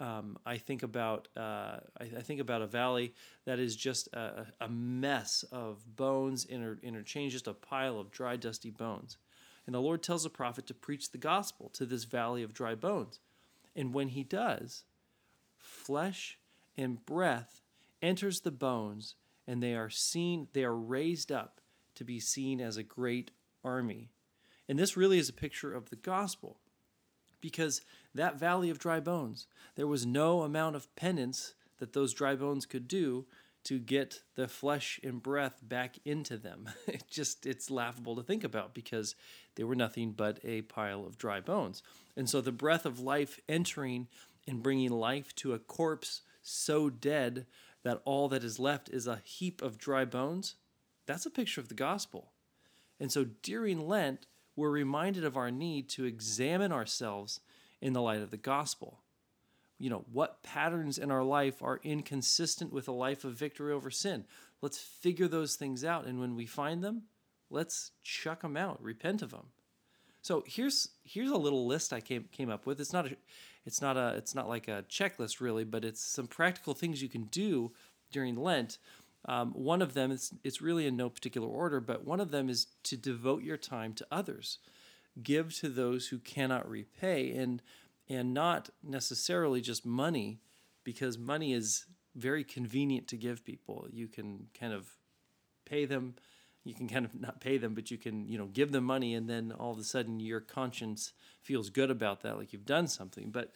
um, 0.00 0.38
I 0.46 0.58
think 0.58 0.82
about 0.82 1.28
uh, 1.36 1.80
I, 2.00 2.04
I, 2.18 2.20
think 2.20 2.40
about 2.40 2.62
a 2.62 2.66
valley 2.66 3.14
that 3.46 3.58
is 3.58 3.74
just 3.74 4.08
a, 4.12 4.46
a 4.60 4.68
mess 4.68 5.44
of 5.50 5.96
bones 5.96 6.44
inter, 6.44 6.78
interchanged, 6.82 7.32
just 7.32 7.48
a 7.48 7.54
pile 7.54 7.98
of 7.98 8.10
dry, 8.10 8.36
dusty 8.36 8.70
bones. 8.70 9.16
And 9.66 9.74
the 9.74 9.80
Lord 9.80 10.02
tells 10.02 10.22
the 10.22 10.30
prophet 10.30 10.66
to 10.68 10.74
preach 10.74 11.10
the 11.10 11.18
gospel 11.18 11.68
to 11.70 11.84
this 11.84 12.04
valley 12.04 12.42
of 12.42 12.54
dry 12.54 12.74
bones. 12.74 13.18
And 13.74 13.92
when 13.92 14.08
he 14.08 14.22
does, 14.22 14.84
flesh 15.88 16.38
and 16.76 17.04
breath 17.06 17.62
enters 18.02 18.40
the 18.40 18.50
bones, 18.50 19.14
and 19.46 19.62
they 19.62 19.74
are 19.74 19.88
seen, 19.88 20.46
they 20.52 20.62
are 20.62 20.76
raised 20.76 21.32
up 21.32 21.62
to 21.94 22.04
be 22.04 22.20
seen 22.20 22.60
as 22.60 22.76
a 22.76 22.82
great 22.82 23.30
army. 23.64 24.10
And 24.68 24.78
this 24.78 24.98
really 24.98 25.18
is 25.18 25.30
a 25.30 25.32
picture 25.32 25.72
of 25.72 25.88
the 25.88 25.96
gospel 25.96 26.58
because 27.40 27.80
that 28.14 28.38
valley 28.38 28.68
of 28.68 28.78
dry 28.78 29.00
bones, 29.00 29.46
there 29.76 29.86
was 29.86 30.04
no 30.04 30.42
amount 30.42 30.76
of 30.76 30.94
penance 30.94 31.54
that 31.78 31.94
those 31.94 32.12
dry 32.12 32.36
bones 32.36 32.66
could 32.66 32.86
do 32.86 33.24
to 33.64 33.78
get 33.78 34.20
the 34.34 34.46
flesh 34.46 35.00
and 35.02 35.22
breath 35.22 35.60
back 35.62 35.96
into 36.04 36.36
them. 36.36 36.68
It 36.86 37.04
just 37.10 37.46
it's 37.46 37.70
laughable 37.70 38.14
to 38.16 38.22
think 38.22 38.44
about 38.44 38.74
because 38.74 39.14
they 39.56 39.64
were 39.64 39.74
nothing 39.74 40.12
but 40.12 40.38
a 40.44 40.62
pile 40.62 41.06
of 41.06 41.16
dry 41.16 41.40
bones. 41.40 41.82
And 42.16 42.28
so 42.28 42.40
the 42.40 42.52
breath 42.52 42.84
of 42.84 43.00
life 43.00 43.40
entering 43.48 44.08
and 44.48 44.62
bringing 44.62 44.90
life 44.90 45.34
to 45.36 45.52
a 45.52 45.58
corpse 45.58 46.22
so 46.42 46.88
dead 46.90 47.46
that 47.84 48.00
all 48.04 48.28
that 48.28 48.42
is 48.42 48.58
left 48.58 48.88
is 48.88 49.06
a 49.06 49.20
heap 49.24 49.62
of 49.62 49.78
dry 49.78 50.04
bones, 50.04 50.54
that's 51.06 51.26
a 51.26 51.30
picture 51.30 51.60
of 51.60 51.68
the 51.68 51.74
gospel. 51.74 52.32
And 52.98 53.12
so 53.12 53.24
during 53.42 53.86
Lent, 53.86 54.26
we're 54.56 54.70
reminded 54.70 55.24
of 55.24 55.36
our 55.36 55.50
need 55.50 55.88
to 55.90 56.04
examine 56.04 56.72
ourselves 56.72 57.40
in 57.80 57.92
the 57.92 58.02
light 58.02 58.20
of 58.20 58.30
the 58.30 58.36
gospel. 58.36 59.00
You 59.78 59.90
know, 59.90 60.04
what 60.12 60.42
patterns 60.42 60.98
in 60.98 61.12
our 61.12 61.22
life 61.22 61.62
are 61.62 61.80
inconsistent 61.84 62.72
with 62.72 62.88
a 62.88 62.92
life 62.92 63.24
of 63.24 63.34
victory 63.34 63.72
over 63.72 63.90
sin? 63.90 64.24
Let's 64.60 64.78
figure 64.78 65.28
those 65.28 65.54
things 65.54 65.84
out. 65.84 66.06
And 66.06 66.18
when 66.18 66.34
we 66.34 66.46
find 66.46 66.82
them, 66.82 67.02
let's 67.48 67.92
chuck 68.02 68.42
them 68.42 68.56
out, 68.56 68.82
repent 68.82 69.22
of 69.22 69.30
them. 69.30 69.46
So 70.28 70.44
here's 70.46 70.90
here's 71.04 71.30
a 71.30 71.36
little 71.36 71.66
list 71.66 71.92
I 71.92 72.00
came 72.00 72.26
came 72.30 72.50
up 72.50 72.66
with. 72.66 72.80
It's 72.80 72.92
not 72.92 73.06
a 73.06 73.16
it's 73.64 73.80
not 73.80 73.96
a 73.96 74.14
it's 74.16 74.34
not 74.34 74.48
like 74.48 74.68
a 74.68 74.84
checklist 74.88 75.40
really, 75.40 75.64
but 75.64 75.84
it's 75.84 76.02
some 76.02 76.26
practical 76.26 76.74
things 76.74 77.02
you 77.02 77.08
can 77.08 77.24
do 77.24 77.72
during 78.12 78.36
Lent 78.36 78.78
um, 79.24 79.52
one 79.52 79.82
of 79.82 79.94
them 79.94 80.10
is 80.10 80.32
it's 80.44 80.62
really 80.62 80.86
in 80.86 80.96
no 80.96 81.10
particular 81.10 81.48
order, 81.48 81.80
but 81.80 82.04
one 82.04 82.20
of 82.20 82.30
them 82.30 82.48
is 82.48 82.66
to 82.84 82.96
devote 82.96 83.42
your 83.42 83.56
time 83.56 83.92
to 83.94 84.06
others, 84.10 84.58
give 85.22 85.54
to 85.56 85.68
those 85.68 86.08
who 86.08 86.18
cannot 86.18 86.68
repay, 86.68 87.32
and 87.32 87.62
and 88.08 88.32
not 88.32 88.70
necessarily 88.82 89.60
just 89.60 89.84
money, 89.84 90.40
because 90.84 91.18
money 91.18 91.52
is 91.52 91.86
very 92.14 92.44
convenient 92.44 93.06
to 93.08 93.16
give 93.16 93.44
people. 93.44 93.86
You 93.90 94.08
can 94.08 94.46
kind 94.58 94.72
of 94.72 94.88
pay 95.66 95.84
them, 95.84 96.14
you 96.68 96.74
can 96.74 96.88
kind 96.88 97.04
of 97.04 97.18
not 97.18 97.40
pay 97.40 97.58
them, 97.58 97.74
but 97.74 97.90
you 97.90 97.98
can 97.98 98.28
you 98.28 98.38
know 98.38 98.46
give 98.46 98.72
them 98.72 98.84
money, 98.84 99.14
and 99.14 99.28
then 99.28 99.52
all 99.52 99.72
of 99.72 99.78
a 99.78 99.84
sudden 99.84 100.20
your 100.20 100.40
conscience 100.40 101.12
feels 101.42 101.70
good 101.70 101.90
about 101.90 102.22
that, 102.22 102.36
like 102.36 102.52
you've 102.52 102.66
done 102.66 102.86
something. 102.86 103.30
But 103.30 103.52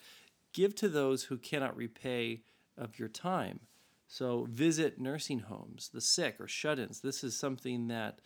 give 0.53 0.75
to 0.77 0.89
those 0.89 1.25
who 1.25 1.39
cannot 1.39 1.77
repay 1.77 2.43
of 2.77 2.99
your 2.99 3.09
time 3.09 3.61
so 4.13 4.47
visit 4.51 5.01
nursing 5.01 5.39
homes, 5.39 5.89
the 5.89 6.03
sick 6.03 6.37
or 6.39 6.47
shut 6.47 6.79
ins. 6.79 7.01
This 7.01 7.25
is 7.25 7.35
something 7.35 7.89
that 7.89 8.21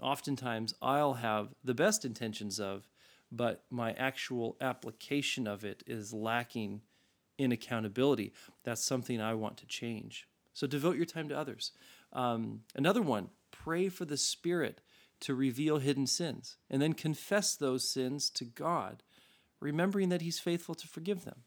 oftentimes 0.00 0.72
I'll 0.80 1.12
have 1.12 1.50
the 1.62 1.74
best 1.74 2.06
intentions 2.06 2.58
of, 2.58 2.88
but 3.30 3.64
my 3.68 3.92
actual 3.92 4.56
application 4.62 5.46
of 5.46 5.62
it 5.62 5.82
is 5.86 6.14
lacking 6.14 6.80
in 7.36 7.52
accountability. 7.52 8.32
That's 8.64 8.82
something 8.82 9.20
I 9.20 9.34
want 9.34 9.58
to 9.58 9.66
change. 9.66 10.26
So 10.54 10.66
devote 10.66 10.96
your 10.96 11.04
time 11.04 11.28
to 11.28 11.36
others. 11.36 11.72
Um, 12.14 12.62
another 12.74 13.02
one, 13.02 13.28
pray 13.62 13.88
for 13.88 14.04
the 14.04 14.16
Spirit 14.16 14.80
to 15.20 15.34
reveal 15.34 15.78
hidden 15.78 16.06
sins 16.06 16.56
and 16.70 16.80
then 16.80 16.92
confess 16.92 17.56
those 17.56 17.88
sins 17.88 18.30
to 18.30 18.44
God, 18.44 19.02
remembering 19.60 20.08
that 20.10 20.22
He's 20.22 20.38
faithful 20.38 20.74
to 20.74 20.88
forgive 20.88 21.24
them. 21.24 21.42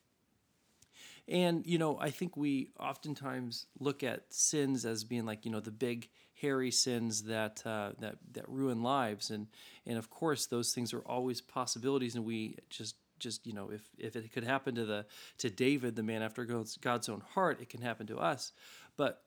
And, 1.28 1.66
you 1.68 1.78
know, 1.78 2.00
I 2.00 2.10
think 2.10 2.36
we 2.36 2.72
oftentimes 2.80 3.68
look 3.80 4.04
at 4.04 4.34
sins 4.34 4.84
as 4.84 5.04
being 5.04 5.26
like, 5.26 5.46
you 5.46 5.52
know, 5.52 5.60
the 5.60 5.70
big 5.70 6.10
hairy 6.34 6.72
sins 6.72 7.24
that, 7.24 7.62
uh, 7.66 7.92
that, 8.00 8.16
that 8.32 8.50
ruin 8.50 8.82
lives. 8.82 9.30
And, 9.30 9.48
and 9.86 10.00
of 10.00 10.10
course, 10.10 10.48
those 10.48 10.74
things 10.74 10.92
are 10.92 11.02
always 11.02 11.40
possibilities. 11.40 12.16
And 12.16 12.26
we 12.26 12.58
just, 12.72 12.96
just, 13.20 13.46
you 13.46 13.54
know, 13.54 13.70
if, 13.70 13.82
if 14.00 14.16
it 14.16 14.34
could 14.34 14.44
happen 14.44 14.74
to 14.76 14.86
the, 14.86 15.06
to 15.38 15.52
David, 15.52 15.96
the 15.96 16.04
man 16.04 16.24
after 16.24 16.46
God's, 16.46 16.78
God's 16.78 17.10
own 17.10 17.22
heart, 17.36 17.62
it 17.62 17.70
can 17.70 17.82
happen 17.82 18.08
to 18.08 18.18
us. 18.18 18.52
But 18.98 19.22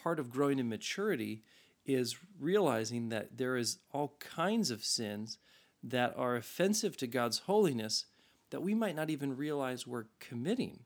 part 0.00 0.20
of 0.20 0.30
growing 0.30 0.60
in 0.60 0.68
maturity 0.68 1.42
is 1.84 2.16
realizing 2.38 3.08
that 3.08 3.36
there 3.36 3.56
is 3.56 3.78
all 3.92 4.16
kinds 4.18 4.70
of 4.70 4.84
sins 4.84 5.38
that 5.82 6.14
are 6.16 6.36
offensive 6.36 6.96
to 6.98 7.06
God's 7.06 7.40
holiness 7.40 8.06
that 8.50 8.62
we 8.62 8.74
might 8.74 8.94
not 8.94 9.10
even 9.10 9.36
realize 9.36 9.86
we're 9.86 10.06
committing. 10.20 10.80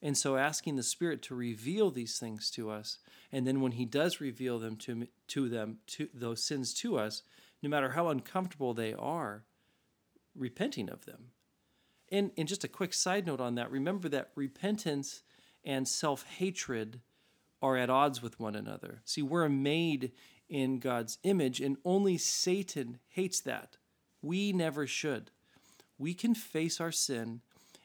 And 0.00 0.16
so 0.16 0.36
asking 0.36 0.76
the 0.76 0.82
Spirit 0.82 1.22
to 1.22 1.34
reveal 1.34 1.90
these 1.90 2.18
things 2.18 2.50
to 2.52 2.70
us, 2.70 2.98
and 3.32 3.46
then 3.46 3.60
when 3.60 3.72
He 3.72 3.84
does 3.84 4.20
reveal 4.20 4.58
them 4.58 4.76
to, 4.76 5.08
to 5.28 5.48
them, 5.48 5.78
to 5.88 6.08
those 6.14 6.44
sins 6.44 6.72
to 6.74 6.98
us, 6.98 7.22
no 7.62 7.68
matter 7.68 7.90
how 7.90 8.08
uncomfortable 8.08 8.74
they 8.74 8.94
are, 8.94 9.42
repenting 10.36 10.88
of 10.88 11.04
them. 11.04 11.32
And, 12.10 12.30
and 12.38 12.46
just 12.46 12.64
a 12.64 12.68
quick 12.68 12.94
side 12.94 13.26
note 13.26 13.40
on 13.40 13.56
that 13.56 13.70
remember 13.70 14.08
that 14.10 14.30
repentance 14.34 15.22
and 15.64 15.86
self 15.86 16.24
hatred 16.24 17.00
are 17.60 17.76
at 17.76 17.90
odds 17.90 18.22
with 18.22 18.38
one 18.38 18.54
another. 18.54 19.00
See, 19.04 19.22
we're 19.22 19.48
made 19.48 20.12
in 20.48 20.78
God's 20.78 21.18
image, 21.24 21.60
and 21.60 21.76
only 21.84 22.16
Satan 22.16 22.98
hates 23.08 23.40
that. 23.40 23.76
We 24.22 24.52
never 24.52 24.86
should. 24.86 25.30
We 25.98 26.14
can 26.14 26.34
face 26.34 26.80
our 26.80 26.92
sin 26.92 27.40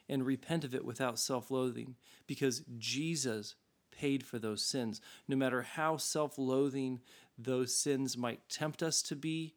and 0.08 0.24
repent 0.24 0.64
of 0.64 0.74
it 0.74 0.84
without 0.84 1.18
self 1.18 1.50
loathing 1.50 1.96
because 2.26 2.62
Jesus 2.78 3.54
paid 3.90 4.24
for 4.24 4.38
those 4.38 4.62
sins. 4.62 5.00
No 5.28 5.36
matter 5.36 5.62
how 5.62 5.96
self 5.96 6.38
loathing 6.38 7.00
those 7.36 7.74
sins 7.74 8.16
might 8.16 8.48
tempt 8.48 8.82
us 8.82 9.02
to 9.02 9.16
be, 9.16 9.54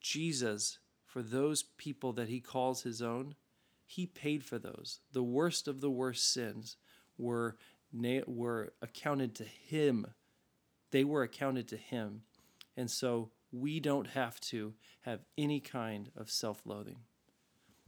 Jesus, 0.00 0.78
for 1.04 1.22
those 1.22 1.62
people 1.62 2.12
that 2.14 2.28
he 2.28 2.40
calls 2.40 2.82
his 2.82 3.00
own, 3.02 3.34
he 3.84 4.06
paid 4.06 4.44
for 4.44 4.58
those. 4.58 5.00
The 5.12 5.22
worst 5.22 5.68
of 5.68 5.80
the 5.80 5.90
worst 5.90 6.32
sins 6.32 6.76
were, 7.18 7.56
were 8.26 8.72
accounted 8.82 9.34
to 9.36 9.44
him. 9.44 10.06
They 10.90 11.04
were 11.04 11.22
accounted 11.22 11.68
to 11.68 11.76
him. 11.76 12.22
And 12.76 12.90
so 12.90 13.30
we 13.50 13.80
don't 13.80 14.08
have 14.08 14.40
to 14.40 14.74
have 15.02 15.20
any 15.36 15.60
kind 15.60 16.10
of 16.16 16.30
self 16.30 16.62
loathing. 16.64 16.98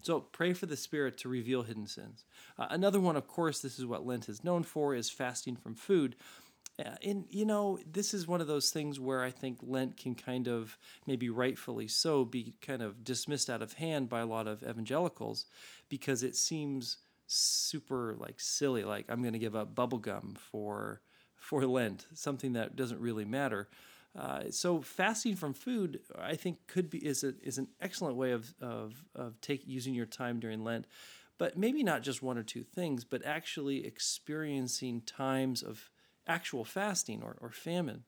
So 0.02 0.20
pray 0.20 0.52
for 0.52 0.66
the 0.66 0.76
Spirit 0.76 1.16
to 1.18 1.30
reveal 1.30 1.62
hidden 1.62 1.86
sins. 1.86 2.24
Uh, 2.58 2.66
another 2.68 3.00
one, 3.00 3.16
of 3.16 3.26
course, 3.26 3.60
this 3.60 3.78
is 3.78 3.86
what 3.86 4.06
Lent 4.06 4.28
is 4.28 4.44
known 4.44 4.62
for, 4.62 4.94
is 4.94 5.08
fasting 5.08 5.56
from 5.56 5.74
food. 5.74 6.16
Uh, 6.78 6.90
and, 7.02 7.24
you 7.30 7.46
know, 7.46 7.78
this 7.90 8.12
is 8.12 8.26
one 8.26 8.42
of 8.42 8.46
those 8.46 8.70
things 8.70 9.00
where 9.00 9.22
I 9.22 9.30
think 9.30 9.60
Lent 9.62 9.96
can 9.96 10.14
kind 10.14 10.46
of, 10.46 10.76
maybe 11.06 11.30
rightfully 11.30 11.88
so, 11.88 12.24
be 12.24 12.54
kind 12.60 12.82
of 12.82 13.02
dismissed 13.02 13.48
out 13.48 13.62
of 13.62 13.74
hand 13.74 14.10
by 14.10 14.20
a 14.20 14.26
lot 14.26 14.46
of 14.46 14.62
evangelicals 14.62 15.46
because 15.88 16.22
it 16.22 16.36
seems 16.36 16.98
super 17.26 18.14
like 18.18 18.38
silly 18.38 18.84
like 18.84 19.06
i'm 19.08 19.22
going 19.22 19.32
to 19.32 19.38
give 19.38 19.56
up 19.56 19.74
bubblegum 19.74 20.36
for 20.36 21.00
for 21.36 21.66
lent 21.66 22.06
something 22.14 22.52
that 22.52 22.76
doesn't 22.76 23.00
really 23.00 23.24
matter 23.24 23.68
uh, 24.16 24.44
so 24.50 24.80
fasting 24.80 25.34
from 25.34 25.52
food, 25.52 26.00
I 26.16 26.36
think, 26.36 26.66
could 26.68 26.88
be 26.88 26.98
is 26.98 27.24
a, 27.24 27.34
is 27.42 27.58
an 27.58 27.68
excellent 27.80 28.16
way 28.16 28.30
of 28.30 28.54
of 28.60 29.04
of 29.14 29.40
take 29.40 29.66
using 29.66 29.92
your 29.92 30.06
time 30.06 30.38
during 30.38 30.62
Lent, 30.62 30.86
but 31.36 31.58
maybe 31.58 31.82
not 31.82 32.02
just 32.02 32.22
one 32.22 32.38
or 32.38 32.44
two 32.44 32.62
things, 32.62 33.04
but 33.04 33.24
actually 33.26 33.84
experiencing 33.84 35.00
times 35.00 35.62
of 35.62 35.90
actual 36.28 36.64
fasting 36.64 37.22
or, 37.22 37.36
or 37.40 37.50
famine. 37.50 38.04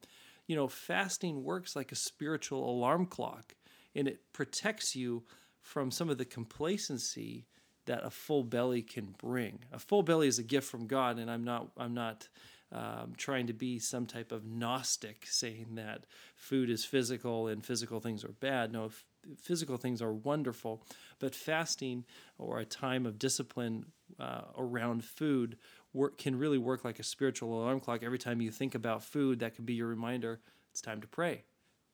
You 0.46 0.54
know, 0.54 0.68
fasting 0.68 1.42
works 1.42 1.74
like 1.74 1.90
a 1.90 1.96
spiritual 1.96 2.70
alarm 2.70 3.06
clock, 3.06 3.56
and 3.96 4.06
it 4.06 4.32
protects 4.32 4.94
you 4.94 5.24
from 5.60 5.90
some 5.90 6.08
of 6.08 6.18
the 6.18 6.24
complacency 6.24 7.46
that 7.86 8.04
a 8.04 8.10
full 8.10 8.44
belly 8.44 8.82
can 8.82 9.14
bring. 9.18 9.60
A 9.72 9.78
full 9.78 10.02
belly 10.02 10.28
is 10.28 10.38
a 10.38 10.42
gift 10.42 10.68
from 10.68 10.86
God, 10.86 11.18
and 11.18 11.30
I'm 11.30 11.44
not 11.44 11.68
I'm 11.76 11.94
not 11.94 12.28
um, 12.72 13.14
trying 13.16 13.46
to 13.46 13.52
be 13.52 13.78
some 13.78 14.06
type 14.06 14.32
of 14.32 14.44
Gnostic, 14.44 15.26
saying 15.26 15.76
that 15.76 16.04
food 16.34 16.68
is 16.68 16.84
physical 16.84 17.48
and 17.48 17.64
physical 17.64 18.00
things 18.00 18.24
are 18.24 18.32
bad. 18.40 18.72
No, 18.72 18.86
f- 18.86 19.04
physical 19.40 19.76
things 19.76 20.02
are 20.02 20.12
wonderful, 20.12 20.82
but 21.18 21.34
fasting 21.34 22.04
or 22.38 22.58
a 22.58 22.64
time 22.64 23.06
of 23.06 23.18
discipline 23.18 23.86
uh, 24.18 24.42
around 24.58 25.04
food 25.04 25.56
work, 25.92 26.18
can 26.18 26.36
really 26.36 26.58
work 26.58 26.84
like 26.84 26.98
a 26.98 27.04
spiritual 27.04 27.62
alarm 27.62 27.80
clock. 27.80 28.02
Every 28.02 28.18
time 28.18 28.40
you 28.40 28.50
think 28.50 28.74
about 28.74 29.02
food, 29.02 29.40
that 29.40 29.54
can 29.54 29.64
be 29.64 29.74
your 29.74 29.88
reminder 29.88 30.40
it's 30.70 30.82
time 30.82 31.00
to 31.00 31.08
pray. 31.08 31.44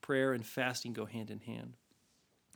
Prayer 0.00 0.32
and 0.32 0.44
fasting 0.44 0.92
go 0.92 1.04
hand 1.04 1.30
in 1.30 1.40
hand. 1.40 1.76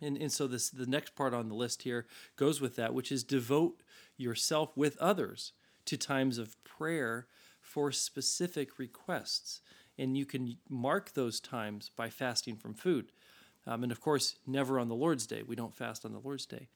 And, 0.03 0.17
and 0.17 0.31
so 0.31 0.47
this 0.47 0.71
the 0.71 0.87
next 0.87 1.15
part 1.15 1.35
on 1.35 1.49
the 1.49 1.55
list 1.55 1.83
here 1.83 2.07
goes 2.37 2.61
with 2.61 2.77
that, 2.77 2.95
which 2.95 3.11
is 3.11 3.25
devote 3.25 3.83
yourself 4.17 4.77
with 4.77 4.97
others 4.99 5.53
to 5.87 5.97
times 5.97 6.39
of 6.39 6.63
prayer 6.65 7.27
for 7.61 7.91
specific 7.93 8.79
requests. 8.79 9.61
And 9.99 10.17
you 10.17 10.27
can 10.27 10.59
mark 10.69 11.13
those 11.13 11.41
times 11.41 11.91
by 11.97 12.11
fasting 12.11 12.57
from 12.57 12.75
food. 12.75 13.13
Um, 13.67 13.83
and 13.83 13.91
of 13.91 14.01
course, 14.01 14.37
never 14.47 14.79
on 14.79 14.89
the 14.89 14.95
Lord's 14.95 15.27
Day. 15.27 15.43
We 15.43 15.57
don't 15.57 15.75
fast 15.75 16.05
on 16.05 16.13
the 16.13 16.21
Lord's 16.21 16.47
Day. 16.47 16.69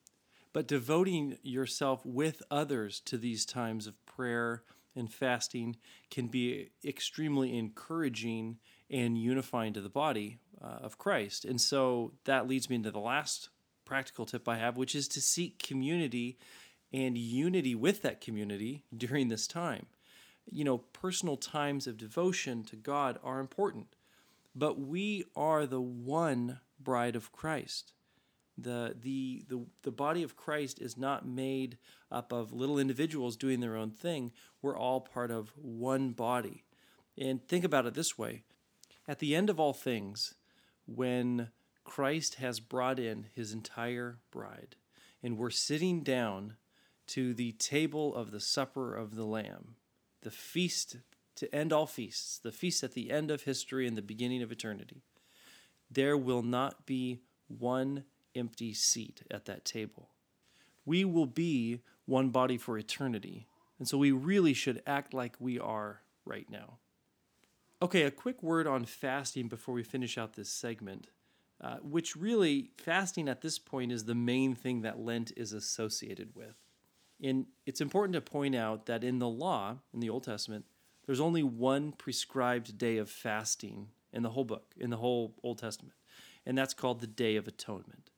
But 0.53 0.67
devoting 0.67 1.39
yourself 1.43 2.05
with 2.05 2.43
others 2.51 3.01
to 3.01 3.17
these 3.17 3.47
times 3.47 3.87
of 3.87 4.05
prayer 4.07 4.65
and 4.97 5.13
fasting 5.13 5.77
can 6.11 6.27
be 6.27 6.71
extremely 6.85 7.57
encouraging 7.57 8.59
and 8.91 9.17
unifying 9.17 9.73
to 9.75 9.81
the 9.81 9.89
body 9.89 10.39
uh, 10.63 10.79
of 10.83 10.99
Christ. 10.99 11.45
And 11.45 11.61
so 11.61 12.13
that 12.25 12.49
leads 12.49 12.69
me 12.69 12.77
into 12.77 12.91
the 12.91 13.01
last 13.01 13.49
practical 13.85 14.27
tip 14.27 14.49
I 14.49 14.57
have, 14.57 14.77
which 14.77 14.95
is 14.95 15.09
to 15.09 15.21
seek 15.21 15.63
community 15.63 16.39
and 16.93 17.17
unity 17.17 17.75
with 17.75 18.03
that 18.03 18.21
community 18.21 18.85
during 18.97 19.29
this 19.29 19.47
time 19.47 19.87
you 20.51 20.65
know, 20.65 20.79
personal 20.79 21.37
times 21.37 21.87
of 21.87 21.97
devotion 21.97 22.65
to 22.65 22.77
God 22.77 23.19
are 23.23 23.41
important, 23.41 23.95
but 24.55 24.79
we 24.79 25.25
are 25.37 25.67
the 25.67 25.81
one 25.81 26.61
bride 26.79 27.17
of 27.17 27.33
Christ. 27.33 27.93
The, 28.59 28.95
the, 29.01 29.45
the, 29.49 29.65
the 29.83 29.93
body 29.93 30.23
of 30.23 30.37
Christ 30.37 30.81
is 30.81 30.99
not 30.99 31.27
made 31.27 31.79
up 32.11 32.33
of 32.33 32.53
little 32.53 32.79
individuals 32.79 33.37
doing 33.37 33.61
their 33.61 33.77
own 33.77 33.91
thing. 33.91 34.33
We're 34.61 34.77
all 34.77 35.01
part 35.01 35.31
of 35.31 35.53
one 35.57 36.11
body. 36.11 36.65
And 37.17 37.47
think 37.47 37.65
about 37.65 37.87
it 37.87 37.95
this 37.95 38.19
way 38.19 38.43
at 39.09 39.19
the 39.19 39.35
end 39.35 39.49
of 39.51 39.59
all 39.59 39.73
things, 39.73 40.35
when 40.95 41.51
Christ 41.85 42.37
has 42.37 42.61
brought 42.61 42.99
in 42.99 43.27
his 43.35 43.53
entire 43.53 44.19
bride, 44.31 44.77
and 45.23 45.37
we're 45.37 45.51
sitting 45.51 46.03
down 46.03 46.57
to 47.09 47.35
the 47.35 47.53
table 47.53 48.15
of 48.15 48.31
the 48.31 48.41
supper 48.41 48.95
of 48.95 49.17
the 49.17 49.25
Lamb, 49.25 49.77
the 50.23 50.31
feast 50.31 50.97
to 51.37 51.53
end 51.55 51.73
all 51.73 51.87
feasts, 51.87 52.39
the 52.39 52.53
feast 52.53 52.83
at 52.83 52.93
the 52.93 53.11
end 53.11 53.31
of 53.31 53.43
history 53.43 53.87
and 53.87 53.97
the 53.97 54.03
beginning 54.03 54.43
of 54.43 54.53
eternity, 54.53 55.03
there 55.91 56.17
will 56.17 56.43
not 56.43 56.87
be 56.87 57.21
one 57.49 58.05
empty 58.35 58.73
seat 58.73 59.23
at 59.31 59.47
that 59.47 59.65
table. 59.65 60.11
We 60.85 61.05
will 61.05 61.27
be 61.27 61.81
one 62.07 62.31
body 62.31 62.59
for 62.59 62.79
eternity. 62.79 63.47
And 63.79 63.89
so 63.89 63.99
we 63.99 64.13
really 64.13 64.55
should 64.55 64.83
act 64.87 65.15
like 65.15 65.37
we 65.39 65.59
are 65.59 66.03
right 66.25 66.49
now. 66.51 66.79
Okay, 67.83 68.03
a 68.03 68.11
quick 68.11 68.43
word 68.43 68.67
on 68.67 68.85
fasting 68.85 69.49
before 69.49 69.75
we 69.75 69.83
finish 69.83 70.19
out 70.19 70.35
this 70.35 70.51
segment, 70.51 71.07
uh, 71.63 71.77
which 71.77 72.15
really, 72.15 72.73
fasting 72.77 73.27
at 73.27 73.41
this 73.41 73.59
point 73.59 73.91
is 73.91 74.05
the 74.05 74.15
main 74.15 74.55
thing 74.55 74.83
that 74.83 75.01
Lent 75.01 75.33
is 75.35 75.55
associated 75.55 76.35
with. 76.35 76.57
And 77.23 77.47
it's 77.65 77.81
important 77.81 78.13
to 78.15 78.21
point 78.21 78.55
out 78.55 78.85
that 78.85 79.03
in 79.03 79.19
the 79.19 79.29
law, 79.29 79.79
in 79.95 80.01
the 80.01 80.11
Old 80.11 80.25
Testament, 80.25 80.67
there's 81.07 81.21
only 81.21 81.43
one 81.43 81.93
prescribed 81.93 82.77
day 82.77 82.99
of 82.99 83.09
fasting 83.09 83.89
in 84.13 84.23
the 84.23 84.31
whole 84.31 84.45
book, 84.45 84.75
in 84.77 84.91
the 84.91 84.99
whole 84.99 85.35
Old 85.43 85.59
Testament, 85.59 85.95
and 86.45 86.59
that's 86.59 86.75
called 86.75 87.01
the 87.01 87.07
Day 87.07 87.37
of 87.37 87.49
Atonement. 87.49 88.11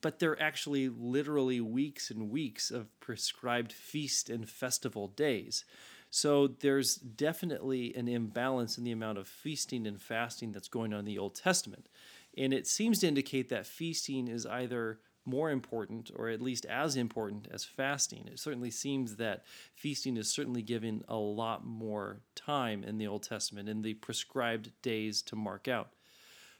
But 0.00 0.20
there 0.20 0.30
are 0.30 0.42
actually 0.42 0.88
literally 0.88 1.60
weeks 1.60 2.08
and 2.08 2.30
weeks 2.30 2.70
of 2.70 2.98
prescribed 3.00 3.72
feast 3.72 4.30
and 4.30 4.48
festival 4.48 5.08
days. 5.08 5.64
So 6.10 6.48
there's 6.48 6.96
definitely 6.96 7.94
an 7.94 8.08
imbalance 8.08 8.76
in 8.76 8.84
the 8.84 8.90
amount 8.90 9.18
of 9.18 9.28
feasting 9.28 9.86
and 9.86 10.00
fasting 10.00 10.50
that's 10.52 10.68
going 10.68 10.92
on 10.92 11.00
in 11.00 11.04
the 11.04 11.18
Old 11.18 11.36
Testament. 11.36 11.88
And 12.36 12.52
it 12.52 12.66
seems 12.66 12.98
to 13.00 13.08
indicate 13.08 13.48
that 13.48 13.66
feasting 13.66 14.28
is 14.28 14.44
either 14.44 14.98
more 15.24 15.50
important, 15.50 16.10
or 16.16 16.28
at 16.28 16.40
least 16.40 16.64
as 16.66 16.96
important 16.96 17.46
as 17.50 17.64
fasting. 17.64 18.26
It 18.26 18.40
certainly 18.40 18.70
seems 18.70 19.16
that 19.16 19.44
feasting 19.74 20.16
is 20.16 20.30
certainly 20.30 20.62
given 20.62 21.04
a 21.08 21.16
lot 21.16 21.64
more 21.64 22.22
time 22.34 22.82
in 22.82 22.98
the 22.98 23.06
Old 23.06 23.22
Testament 23.22 23.68
in 23.68 23.82
the 23.82 23.94
prescribed 23.94 24.72
days 24.82 25.22
to 25.22 25.36
mark 25.36 25.68
out. 25.68 25.90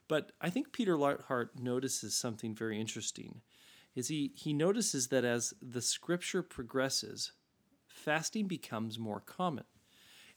But 0.08 0.32
I 0.40 0.50
think 0.50 0.72
Peter 0.72 0.96
Leithart 0.96 1.58
notices 1.58 2.14
something 2.14 2.54
very 2.54 2.80
interesting. 2.80 3.40
Is 3.94 4.08
he, 4.08 4.32
he 4.34 4.52
notices 4.52 5.08
that 5.08 5.24
as 5.24 5.54
the 5.62 5.82
scripture 5.82 6.42
progresses, 6.42 7.32
fasting 8.00 8.46
becomes 8.46 8.98
more 8.98 9.20
common 9.20 9.64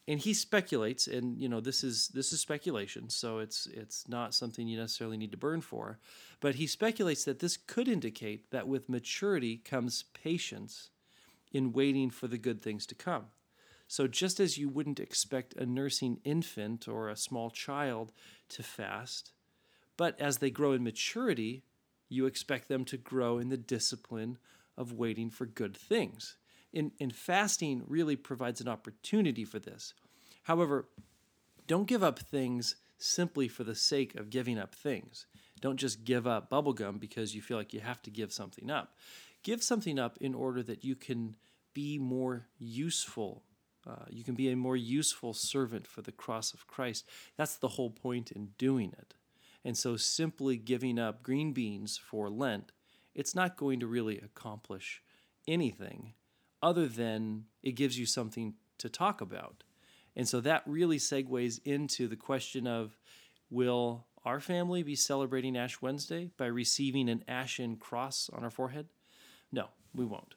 and 0.07 0.19
he 0.19 0.33
speculates 0.33 1.07
and 1.07 1.39
you 1.39 1.47
know 1.47 1.61
this 1.61 1.83
is 1.83 2.09
this 2.09 2.33
is 2.33 2.39
speculation 2.39 3.09
so 3.09 3.39
it's 3.39 3.67
it's 3.67 4.07
not 4.07 4.33
something 4.33 4.67
you 4.67 4.77
necessarily 4.77 5.17
need 5.17 5.31
to 5.31 5.37
burn 5.37 5.61
for 5.61 5.99
but 6.41 6.55
he 6.55 6.67
speculates 6.67 7.23
that 7.23 7.39
this 7.39 7.57
could 7.57 7.87
indicate 7.87 8.51
that 8.51 8.67
with 8.67 8.89
maturity 8.89 9.57
comes 9.57 10.03
patience 10.13 10.89
in 11.51 11.71
waiting 11.71 12.09
for 12.09 12.27
the 12.27 12.37
good 12.37 12.61
things 12.61 12.85
to 12.85 12.95
come 12.95 13.25
so 13.87 14.07
just 14.07 14.39
as 14.39 14.57
you 14.57 14.67
wouldn't 14.67 14.99
expect 14.99 15.53
a 15.55 15.65
nursing 15.65 16.19
infant 16.23 16.87
or 16.87 17.09
a 17.09 17.15
small 17.15 17.49
child 17.49 18.11
to 18.49 18.61
fast 18.61 19.31
but 19.95 20.19
as 20.19 20.39
they 20.39 20.49
grow 20.49 20.73
in 20.73 20.83
maturity 20.83 21.63
you 22.09 22.25
expect 22.25 22.67
them 22.67 22.85
to 22.85 22.97
grow 22.97 23.39
in 23.39 23.49
the 23.49 23.57
discipline 23.57 24.37
of 24.77 24.93
waiting 24.93 25.29
for 25.29 25.45
good 25.45 25.75
things. 25.75 26.35
In, 26.73 26.91
in 26.99 27.11
fasting 27.11 27.83
really 27.87 28.15
provides 28.15 28.59
an 28.59 28.67
opportunity 28.67 29.45
for 29.45 29.59
this. 29.59 29.93
However, 30.43 30.89
don't 31.67 31.87
give 31.87 32.03
up 32.03 32.19
things 32.19 32.75
simply 32.97 33.47
for 33.47 33.63
the 33.63 33.75
sake 33.75 34.15
of 34.15 34.29
giving 34.29 34.57
up 34.57 34.73
things. 34.73 35.27
Don't 35.61 35.77
just 35.77 36.03
give 36.03 36.25
up 36.27 36.49
bubblegum 36.49 36.99
because 36.99 37.35
you 37.35 37.41
feel 37.41 37.57
like 37.57 37.73
you 37.73 37.79
have 37.79 38.01
to 38.03 38.09
give 38.09 38.33
something 38.33 38.69
up. 38.69 38.95
Give 39.43 39.61
something 39.61 39.99
up 39.99 40.17
in 40.19 40.33
order 40.33 40.63
that 40.63 40.83
you 40.83 40.95
can 40.95 41.35
be 41.73 41.97
more 41.97 42.47
useful. 42.59 43.43
Uh, 43.85 44.05
you 44.09 44.23
can 44.23 44.35
be 44.35 44.49
a 44.49 44.55
more 44.55 44.77
useful 44.77 45.33
servant 45.33 45.87
for 45.87 46.01
the 46.01 46.11
cross 46.11 46.53
of 46.53 46.67
Christ. 46.67 47.05
That's 47.37 47.55
the 47.55 47.69
whole 47.69 47.89
point 47.89 48.31
in 48.31 48.49
doing 48.57 48.93
it. 48.97 49.13
And 49.65 49.77
so, 49.77 49.95
simply 49.95 50.57
giving 50.57 50.99
up 50.99 51.23
green 51.23 51.53
beans 51.53 51.97
for 51.97 52.29
Lent, 52.29 52.71
it's 53.15 53.35
not 53.35 53.57
going 53.57 53.79
to 53.79 53.87
really 53.87 54.19
accomplish 54.19 55.01
anything 55.47 56.13
other 56.63 56.87
than 56.87 57.43
it 57.61 57.73
gives 57.73 57.99
you 57.99 58.07
something 58.07 58.55
to 58.79 58.89
talk 58.89 59.21
about. 59.21 59.63
And 60.15 60.27
so 60.27 60.39
that 60.41 60.63
really 60.65 60.97
segues 60.97 61.59
into 61.65 62.07
the 62.07 62.15
question 62.15 62.65
of 62.65 62.97
will 63.49 64.05
our 64.25 64.39
family 64.39 64.81
be 64.81 64.95
celebrating 64.95 65.57
Ash 65.57 65.81
Wednesday 65.81 66.31
by 66.37 66.45
receiving 66.45 67.09
an 67.09 67.23
ashen 67.27 67.75
cross 67.75 68.29
on 68.31 68.43
our 68.43 68.49
forehead? 68.49 68.87
No, 69.51 69.67
we 69.93 70.05
won't. 70.05 70.35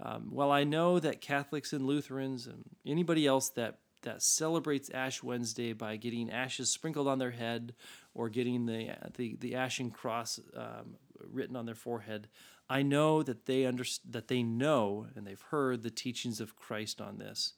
Um, 0.00 0.28
well, 0.30 0.52
I 0.52 0.64
know 0.64 0.98
that 1.00 1.20
Catholics 1.20 1.72
and 1.72 1.86
Lutherans 1.86 2.46
and 2.46 2.64
anybody 2.86 3.26
else 3.26 3.50
that 3.50 3.78
that 4.02 4.22
celebrates 4.22 4.90
Ash 4.90 5.22
Wednesday 5.22 5.72
by 5.72 5.96
getting 5.96 6.30
ashes 6.30 6.70
sprinkled 6.70 7.08
on 7.08 7.18
their 7.18 7.30
head 7.30 7.74
or 8.14 8.28
getting 8.28 8.66
the 8.66 8.94
the, 9.16 9.36
the 9.40 9.54
ashen 9.54 9.90
cross 9.90 10.38
um, 10.54 10.96
written 11.20 11.56
on 11.56 11.66
their 11.66 11.74
forehead. 11.74 12.28
I 12.68 12.82
know 12.82 13.22
that 13.22 13.46
they 13.46 13.66
under, 13.66 13.84
that 14.10 14.28
they 14.28 14.42
know 14.42 15.06
and 15.14 15.26
they've 15.26 15.40
heard 15.40 15.82
the 15.82 15.90
teachings 15.90 16.40
of 16.40 16.56
Christ 16.56 17.00
on 17.00 17.18
this 17.18 17.54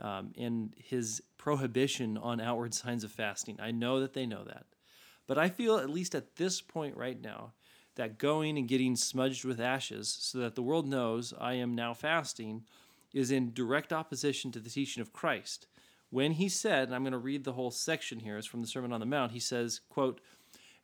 um, 0.00 0.32
and 0.36 0.74
his 0.76 1.22
prohibition 1.38 2.16
on 2.16 2.40
outward 2.40 2.74
signs 2.82 3.04
of 3.04 3.12
fasting. 3.12 3.58
I 3.60 3.70
know 3.70 4.00
that 4.00 4.14
they 4.14 4.26
know 4.26 4.44
that. 4.44 4.66
But 5.26 5.38
I 5.38 5.48
feel, 5.48 5.78
at 5.78 5.90
least 5.90 6.14
at 6.14 6.36
this 6.36 6.60
point 6.60 6.96
right 6.96 7.20
now, 7.20 7.52
that 7.96 8.18
going 8.18 8.58
and 8.58 8.68
getting 8.68 8.94
smudged 8.94 9.44
with 9.44 9.58
ashes 9.58 10.16
so 10.20 10.38
that 10.38 10.54
the 10.54 10.62
world 10.62 10.86
knows 10.86 11.34
I 11.38 11.54
am 11.54 11.74
now 11.74 11.94
fasting 11.94 12.64
is 13.12 13.30
in 13.30 13.54
direct 13.54 13.92
opposition 13.92 14.52
to 14.52 14.60
the 14.60 14.70
teaching 14.70 15.00
of 15.00 15.12
Christ. 15.12 15.66
When 16.10 16.32
he 16.32 16.48
said, 16.48 16.88
and 16.88 16.94
I'm 16.94 17.02
going 17.02 17.12
to 17.12 17.18
read 17.18 17.44
the 17.44 17.54
whole 17.54 17.70
section 17.70 18.20
here, 18.20 18.36
it's 18.36 18.46
from 18.46 18.60
the 18.60 18.66
Sermon 18.66 18.92
on 18.92 19.00
the 19.00 19.06
Mount, 19.06 19.32
he 19.32 19.40
says, 19.40 19.80
quote, 19.88 20.20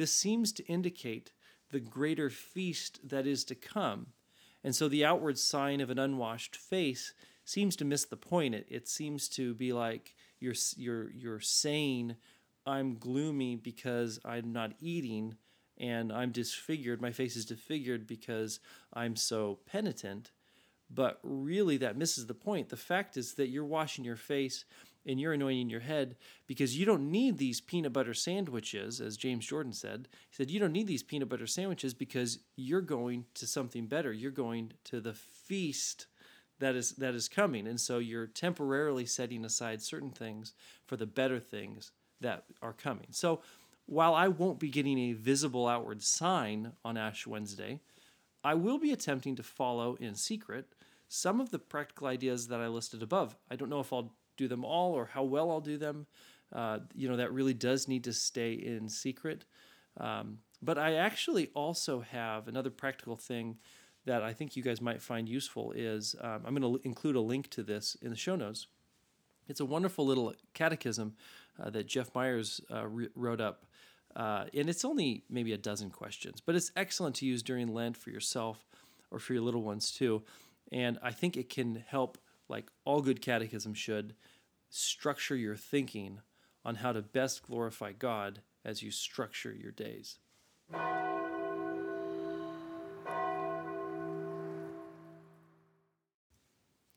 this 0.00 0.14
seems 0.14 0.50
to 0.50 0.64
indicate 0.64 1.30
the 1.70 1.78
greater 1.78 2.30
feast 2.30 3.06
that 3.06 3.26
is 3.26 3.44
to 3.44 3.54
come. 3.54 4.06
And 4.64 4.74
so 4.74 4.88
the 4.88 5.04
outward 5.04 5.38
sign 5.38 5.82
of 5.82 5.90
an 5.90 5.98
unwashed 5.98 6.56
face 6.56 7.12
seems 7.44 7.76
to 7.76 7.84
miss 7.84 8.06
the 8.06 8.16
point. 8.16 8.54
It, 8.54 8.66
it 8.70 8.88
seems 8.88 9.28
to 9.30 9.52
be 9.52 9.74
like 9.74 10.14
you're 10.38 10.54
you're 10.76 11.10
you're 11.10 11.40
saying 11.40 12.16
I'm 12.64 12.96
gloomy 12.96 13.56
because 13.56 14.18
I'm 14.24 14.54
not 14.54 14.72
eating 14.80 15.36
and 15.76 16.10
I'm 16.10 16.32
disfigured. 16.32 17.02
My 17.02 17.12
face 17.12 17.36
is 17.36 17.44
disfigured 17.44 18.06
because 18.06 18.58
I'm 18.94 19.16
so 19.16 19.58
penitent. 19.66 20.30
But 20.88 21.20
really, 21.22 21.76
that 21.76 21.98
misses 21.98 22.26
the 22.26 22.32
point. 22.34 22.70
The 22.70 22.76
fact 22.76 23.18
is 23.18 23.34
that 23.34 23.48
you're 23.48 23.66
washing 23.66 24.06
your 24.06 24.16
face 24.16 24.64
and 25.06 25.20
you're 25.20 25.32
anointing 25.32 25.70
your 25.70 25.80
head 25.80 26.16
because 26.46 26.76
you 26.76 26.84
don't 26.84 27.10
need 27.10 27.38
these 27.38 27.60
peanut 27.60 27.92
butter 27.92 28.14
sandwiches, 28.14 29.00
as 29.00 29.16
James 29.16 29.46
Jordan 29.46 29.72
said. 29.72 30.08
He 30.30 30.36
said, 30.36 30.50
You 30.50 30.60
don't 30.60 30.72
need 30.72 30.86
these 30.86 31.02
peanut 31.02 31.28
butter 31.28 31.46
sandwiches 31.46 31.94
because 31.94 32.38
you're 32.56 32.80
going 32.80 33.24
to 33.34 33.46
something 33.46 33.86
better. 33.86 34.12
You're 34.12 34.30
going 34.30 34.72
to 34.84 35.00
the 35.00 35.14
feast 35.14 36.06
that 36.60 36.76
is 36.76 36.92
that 36.92 37.14
is 37.14 37.28
coming 37.28 37.66
and 37.66 37.80
so 37.80 37.98
you're 37.98 38.26
temporarily 38.26 39.04
setting 39.04 39.44
aside 39.44 39.82
certain 39.82 40.10
things 40.10 40.52
for 40.86 40.96
the 40.96 41.06
better 41.06 41.40
things 41.40 41.90
that 42.20 42.44
are 42.62 42.72
coming 42.72 43.06
so 43.10 43.40
while 43.86 44.14
i 44.14 44.28
won't 44.28 44.60
be 44.60 44.68
getting 44.68 44.98
a 44.98 45.12
visible 45.14 45.66
outward 45.66 46.02
sign 46.02 46.72
on 46.84 46.96
ash 46.96 47.26
wednesday 47.26 47.80
i 48.44 48.54
will 48.54 48.78
be 48.78 48.92
attempting 48.92 49.34
to 49.34 49.42
follow 49.42 49.96
in 49.96 50.14
secret 50.14 50.66
some 51.08 51.40
of 51.40 51.50
the 51.50 51.58
practical 51.58 52.06
ideas 52.06 52.48
that 52.48 52.60
i 52.60 52.68
listed 52.68 53.02
above 53.02 53.36
i 53.50 53.56
don't 53.56 53.70
know 53.70 53.80
if 53.80 53.92
i'll 53.92 54.12
do 54.40 54.48
them 54.48 54.64
all 54.64 54.92
or 54.92 55.06
how 55.06 55.22
well 55.22 55.50
i'll 55.50 55.60
do 55.60 55.78
them 55.78 56.06
uh, 56.52 56.78
you 56.94 57.08
know 57.08 57.16
that 57.16 57.32
really 57.32 57.54
does 57.54 57.86
need 57.86 58.04
to 58.04 58.12
stay 58.12 58.52
in 58.52 58.88
secret 58.88 59.44
um, 59.98 60.38
but 60.62 60.78
i 60.78 60.94
actually 60.94 61.48
also 61.54 62.00
have 62.00 62.48
another 62.48 62.70
practical 62.70 63.16
thing 63.16 63.56
that 64.06 64.22
I 64.22 64.32
think 64.32 64.56
you 64.56 64.62
guys 64.62 64.80
might 64.80 65.02
find 65.02 65.28
useful 65.28 65.72
is 65.72 66.16
um, 66.20 66.42
I'm 66.46 66.54
going 66.54 66.78
to 66.78 66.80
include 66.86 67.16
a 67.16 67.20
link 67.20 67.50
to 67.50 67.62
this 67.62 67.96
in 68.00 68.10
the 68.10 68.16
show 68.16 68.36
notes. 68.36 68.66
It's 69.48 69.60
a 69.60 69.64
wonderful 69.64 70.06
little 70.06 70.34
catechism 70.54 71.14
uh, 71.62 71.70
that 71.70 71.86
Jeff 71.86 72.14
Meyers 72.14 72.60
uh, 72.72 72.86
re- 72.86 73.08
wrote 73.14 73.40
up. 73.40 73.66
Uh, 74.16 74.46
and 74.54 74.68
it's 74.68 74.84
only 74.84 75.24
maybe 75.28 75.52
a 75.52 75.58
dozen 75.58 75.90
questions, 75.90 76.40
but 76.44 76.54
it's 76.54 76.72
excellent 76.76 77.14
to 77.16 77.26
use 77.26 77.42
during 77.42 77.72
Lent 77.72 77.96
for 77.96 78.10
yourself 78.10 78.66
or 79.10 79.18
for 79.18 79.34
your 79.34 79.42
little 79.42 79.62
ones 79.62 79.92
too. 79.92 80.22
And 80.72 80.98
I 81.02 81.12
think 81.12 81.36
it 81.36 81.48
can 81.48 81.84
help, 81.86 82.18
like 82.48 82.70
all 82.84 83.02
good 83.02 83.20
catechism 83.20 83.74
should, 83.74 84.14
structure 84.70 85.36
your 85.36 85.56
thinking 85.56 86.20
on 86.64 86.76
how 86.76 86.92
to 86.92 87.02
best 87.02 87.42
glorify 87.42 87.92
God 87.92 88.40
as 88.64 88.82
you 88.82 88.90
structure 88.90 89.52
your 89.52 89.72
days. 89.72 90.18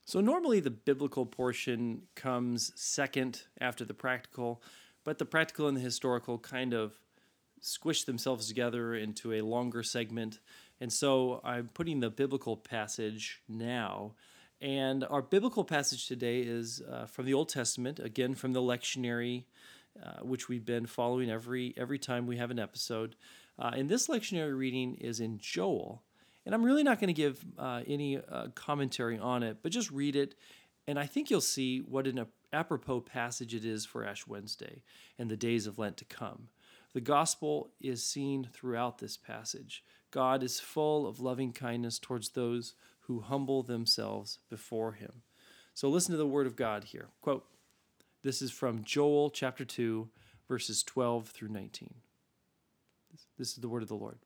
So, 0.06 0.22
normally 0.22 0.60
the 0.60 0.70
biblical 0.70 1.26
portion 1.26 2.04
comes 2.14 2.72
second 2.76 3.44
after 3.60 3.84
the 3.84 3.96
practical, 3.96 4.62
but 5.04 5.18
the 5.18 5.26
practical 5.26 5.68
and 5.68 5.76
the 5.76 5.82
historical 5.82 6.38
kind 6.38 6.74
of 6.74 6.94
squish 7.64 8.04
themselves 8.04 8.48
together 8.48 8.94
into 8.94 9.34
a 9.34 9.42
longer 9.42 9.82
segment. 9.82 10.40
And 10.80 10.92
so 10.92 11.40
I'm 11.44 11.70
putting 11.74 12.02
the 12.02 12.10
biblical 12.10 12.58
passage 12.58 13.42
now. 13.48 14.14
And 14.64 15.04
our 15.10 15.22
biblical 15.22 15.66
passage 15.66 16.08
today 16.08 16.40
is 16.40 16.82
uh, 16.90 17.06
from 17.06 17.26
the 17.26 17.34
Old 17.34 17.50
Testament, 17.50 18.00
again 18.00 18.34
from 18.34 18.54
the 18.54 18.62
lectionary, 18.62 19.44
uh, 20.02 20.22
which 20.22 20.48
we've 20.48 20.64
been 20.64 20.86
following 20.86 21.30
every 21.30 21.74
every 21.76 22.00
time 22.00 22.26
we 22.26 22.38
have 22.38 22.50
an 22.50 22.60
episode. 22.60 23.18
Uh, 23.60 23.72
and 23.76 23.90
this 23.90 24.08
lectionary 24.08 24.58
reading 24.58 24.96
is 24.96 25.20
in 25.20 25.38
Joel. 25.38 26.02
And 26.46 26.56
I'm 26.56 26.64
really 26.64 26.84
not 26.84 27.02
going 27.02 27.10
to 27.10 27.14
give 27.14 27.44
uh, 27.60 27.82
any 27.86 28.18
uh, 28.18 28.48
commentary 28.56 29.20
on 29.20 29.44
it, 29.44 29.58
but 29.62 29.74
just 29.74 29.92
read 29.92 30.16
it. 30.16 30.36
And 30.88 30.98
I 30.98 31.08
think 31.08 31.30
you'll 31.30 31.42
see 31.42 31.80
what 31.80 32.08
an 32.08 32.26
apropos 32.54 33.02
passage 33.02 33.54
it 33.54 33.66
is 33.66 33.86
for 33.86 34.06
Ash 34.06 34.26
Wednesday 34.26 34.82
and 35.20 35.30
the 35.30 35.38
days 35.38 35.68
of 35.68 35.78
Lent 35.78 35.98
to 35.98 36.06
come. 36.06 36.48
The 36.94 37.02
gospel 37.02 37.72
is 37.82 38.06
seen 38.06 38.48
throughout 38.54 39.00
this 39.00 39.18
passage. 39.18 39.84
God 40.10 40.42
is 40.42 40.62
full 40.62 41.06
of 41.06 41.20
loving 41.20 41.52
kindness 41.52 42.00
towards 42.00 42.30
those 42.30 42.76
who 43.08 43.22
humble 43.22 43.64
themselves 43.64 44.40
before 44.50 44.94
him. 44.94 45.22
So 45.74 45.90
listen 45.90 46.12
to 46.12 46.18
the 46.18 46.28
word 46.28 46.48
of 46.48 46.56
God 46.56 46.86
here. 46.86 47.08
Quote, 47.22 47.46
this 48.24 48.42
is 48.42 48.52
from 48.52 48.86
Joel 48.86 49.30
chapter 49.30 49.66
2, 49.66 50.08
verses 50.48 50.82
12 50.82 51.28
through 51.28 51.50
19. 51.50 51.94
This 53.38 53.50
is 53.50 53.56
the 53.56 53.68
word 53.68 53.84
of 53.84 53.90
the 53.90 53.96
Lord. 53.96 54.20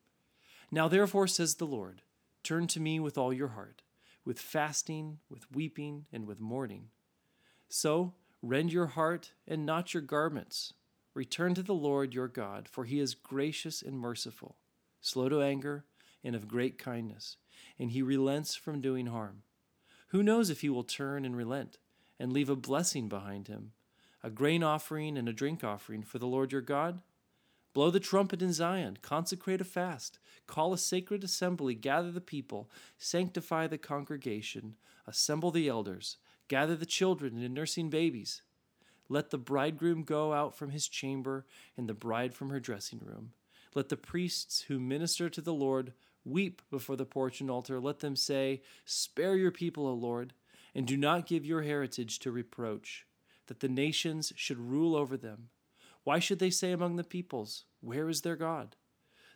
Now, 0.72 0.88
therefore, 0.88 1.28
says 1.28 1.56
the 1.56 1.66
Lord, 1.66 2.04
Turn 2.44 2.68
to 2.68 2.80
me 2.80 3.00
with 3.00 3.18
all 3.18 3.34
your 3.34 3.50
heart, 3.50 3.82
with 4.24 4.40
fasting, 4.40 5.18
with 5.30 5.52
weeping, 5.52 6.06
and 6.14 6.28
with 6.28 6.40
mourning. 6.40 6.90
So 7.70 8.14
rend 8.44 8.72
your 8.72 8.88
heart 8.88 9.32
and 9.48 9.66
not 9.66 9.94
your 9.94 10.04
garments. 10.04 10.74
Return 11.16 11.56
to 11.56 11.64
the 11.64 11.74
Lord 11.74 12.14
your 12.14 12.28
God, 12.28 12.70
for 12.70 12.86
he 12.86 13.00
is 13.00 13.16
gracious 13.16 13.82
and 13.82 13.98
merciful, 13.98 14.58
slow 15.02 15.28
to 15.28 15.42
anger, 15.42 15.86
and 16.24 16.36
of 16.36 16.48
great 16.48 16.78
kindness, 16.78 17.38
and 17.80 17.92
he 17.92 18.02
relents 18.02 18.56
from 18.56 18.82
doing 18.82 19.08
harm. 19.08 19.44
Who 20.10 20.24
knows 20.24 20.50
if 20.50 20.62
he 20.62 20.70
will 20.70 20.84
turn 20.84 21.26
and 21.26 21.36
relent, 21.36 21.78
and 22.20 22.32
leave 22.32 22.50
a 22.50 22.56
blessing 22.56 23.10
behind 23.10 23.48
him, 23.48 23.74
a 24.24 24.30
grain 24.30 24.64
offering 24.64 25.18
and 25.18 25.28
a 25.28 25.34
drink 25.34 25.64
offering 25.64 26.04
for 26.04 26.20
the 26.20 26.28
Lord 26.28 26.52
your 26.52 26.62
God? 26.62 27.02
Blow 27.74 27.92
the 27.92 28.00
trumpet 28.00 28.42
in 28.42 28.54
Zion, 28.54 28.98
consecrate 29.02 29.62
a 29.62 29.64
fast, 29.66 30.18
call 30.48 30.74
a 30.74 30.78
sacred 30.78 31.24
assembly, 31.24 31.76
gather 31.76 32.12
the 32.12 32.22
people, 32.22 32.72
sanctify 32.98 33.68
the 33.68 33.78
congregation, 33.78 34.76
assemble 35.06 35.52
the 35.52 35.68
elders, 35.68 36.18
gather 36.48 36.76
the 36.76 36.86
children 36.86 37.42
and 37.44 37.54
nursing 37.54 37.90
babies. 37.90 38.42
Let 39.10 39.30
the 39.30 39.38
bridegroom 39.38 40.04
go 40.04 40.34
out 40.34 40.56
from 40.56 40.72
his 40.72 40.88
chamber, 40.88 41.46
and 41.78 41.88
the 41.88 41.94
bride 41.94 42.34
from 42.34 42.50
her 42.50 42.60
dressing 42.60 43.00
room. 43.04 43.34
Let 43.76 43.90
the 43.90 43.96
priests 43.96 44.62
who 44.62 44.80
minister 44.80 45.30
to 45.30 45.42
the 45.42 45.54
Lord 45.54 45.94
weep 46.28 46.62
before 46.70 46.96
the 46.96 47.06
porch 47.06 47.42
and 47.42 47.50
altar. 47.50 47.80
Let 47.80 48.00
them 48.00 48.16
say, 48.16 48.62
Spare 48.86 49.36
your 49.36 49.52
people, 49.52 49.88
O 49.88 49.94
Lord, 49.94 50.34
and 50.76 50.86
do 50.86 50.98
not 50.98 51.26
give 51.26 51.46
your 51.46 51.64
heritage 51.64 52.20
to 52.20 52.32
reproach, 52.32 53.06
that 53.48 53.62
the 53.62 53.70
nations 53.70 54.34
should 54.36 54.60
rule 54.60 54.96
over 54.96 55.18
them. 55.18 55.50
Why 56.04 56.20
should 56.20 56.40
they 56.40 56.50
say 56.50 56.72
among 56.72 56.96
the 56.96 57.04
peoples, 57.04 57.66
Where 57.82 58.10
is 58.10 58.22
their 58.22 58.36
God? 58.36 58.76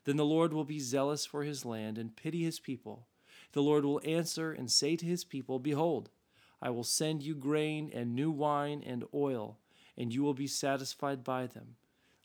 Then 0.04 0.18
the 0.18 0.26
Lord 0.26 0.54
will 0.54 0.66
be 0.66 0.80
zealous 0.80 1.26
for 1.26 1.44
his 1.44 1.66
land 1.66 1.98
and 1.98 2.16
pity 2.16 2.44
his 2.44 2.60
people. 2.60 3.08
The 3.54 3.62
Lord 3.62 3.86
will 3.86 4.02
answer 4.06 4.52
and 4.52 4.72
say 4.72 4.96
to 4.96 5.06
his 5.06 5.24
people, 5.24 5.60
Behold, 5.60 6.10
I 6.62 6.70
will 6.70 6.84
send 6.84 7.24
you 7.24 7.36
grain 7.36 7.92
and 7.94 8.16
new 8.16 8.32
wine 8.32 8.84
and 8.86 9.04
oil, 9.14 9.58
and 9.98 10.14
you 10.14 10.24
will 10.24 10.34
be 10.34 10.48
satisfied 10.48 11.24
by 11.24 11.48
them. 11.48 11.76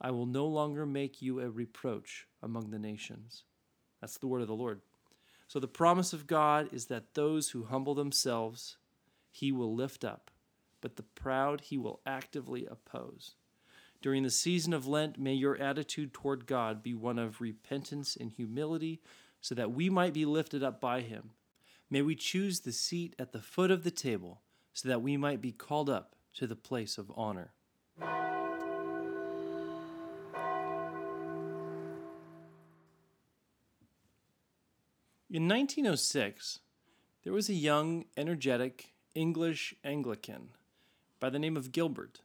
I 0.01 0.11
will 0.11 0.27
no 0.27 0.47
longer 0.47 0.87
make 0.87 1.23
you 1.23 1.41
a 1.41 1.51
reproach 1.51 2.27
among 2.43 2.71
the 2.71 2.79
nations. 2.79 3.45
That's 4.01 4.19
the 4.19 4.27
word 4.27 4.43
of 4.43 4.49
the 4.49 4.55
Lord. 4.55 4.81
So 5.49 5.61
the 5.61 5.69
promise 5.69 6.13
of 6.13 6.27
God 6.27 6.69
is 6.73 6.87
that 6.87 7.15
those 7.15 7.51
who 7.51 7.65
humble 7.65 7.95
themselves, 7.95 8.77
he 9.31 9.53
will 9.53 9.75
lift 9.75 10.05
up, 10.05 10.31
but 10.81 10.97
the 10.97 11.03
proud 11.03 11.63
he 11.63 11.79
will 11.79 12.01
actively 12.05 12.67
oppose. 12.67 13.37
During 14.03 14.23
the 14.23 14.31
season 14.31 14.73
of 14.73 14.87
Lent, 14.87 15.19
may 15.19 15.35
your 15.35 15.57
attitude 15.57 16.13
toward 16.13 16.47
God 16.47 16.83
be 16.83 16.95
one 16.95 17.19
of 17.19 17.41
repentance 17.41 18.17
and 18.17 18.31
humility, 18.31 19.01
so 19.41 19.55
that 19.55 19.73
we 19.73 19.89
might 19.89 20.13
be 20.13 20.25
lifted 20.25 20.63
up 20.63 20.81
by 20.81 21.01
him. 21.01 21.31
May 21.89 22.03
we 22.03 22.17
choose 22.17 22.61
the 22.61 22.73
seat 22.73 23.15
at 23.19 23.33
the 23.33 23.41
foot 23.41 23.71
of 23.71 23.85
the 23.85 23.91
table, 23.91 24.43
so 24.73 24.89
that 24.89 25.03
we 25.03 25.17
might 25.17 25.41
be 25.41 25.53
called 25.53 25.89
up 25.89 26.17
to 26.35 26.47
the 26.47 26.57
place 26.57 26.99
of 26.99 27.13
honor. 27.15 27.53
In 35.37 35.49
1906, 35.49 36.61
there 37.23 37.33
was 37.35 37.51
a 37.51 37.53
young, 37.53 38.07
energetic 38.17 38.95
English 39.15 39.75
Anglican 39.85 40.49
by 41.21 41.29
the 41.29 41.39
name 41.39 41.59
of 41.59 41.73
Gilbert 41.73 42.23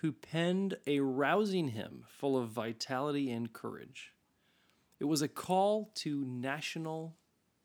who 0.00 0.10
penned 0.10 0.76
a 0.84 0.98
rousing 0.98 1.68
hymn 1.68 2.06
full 2.08 2.36
of 2.36 2.48
vitality 2.48 3.30
and 3.30 3.52
courage. 3.52 4.14
It 4.98 5.04
was 5.04 5.22
a 5.22 5.28
call 5.28 5.92
to 5.94 6.24
national 6.24 7.14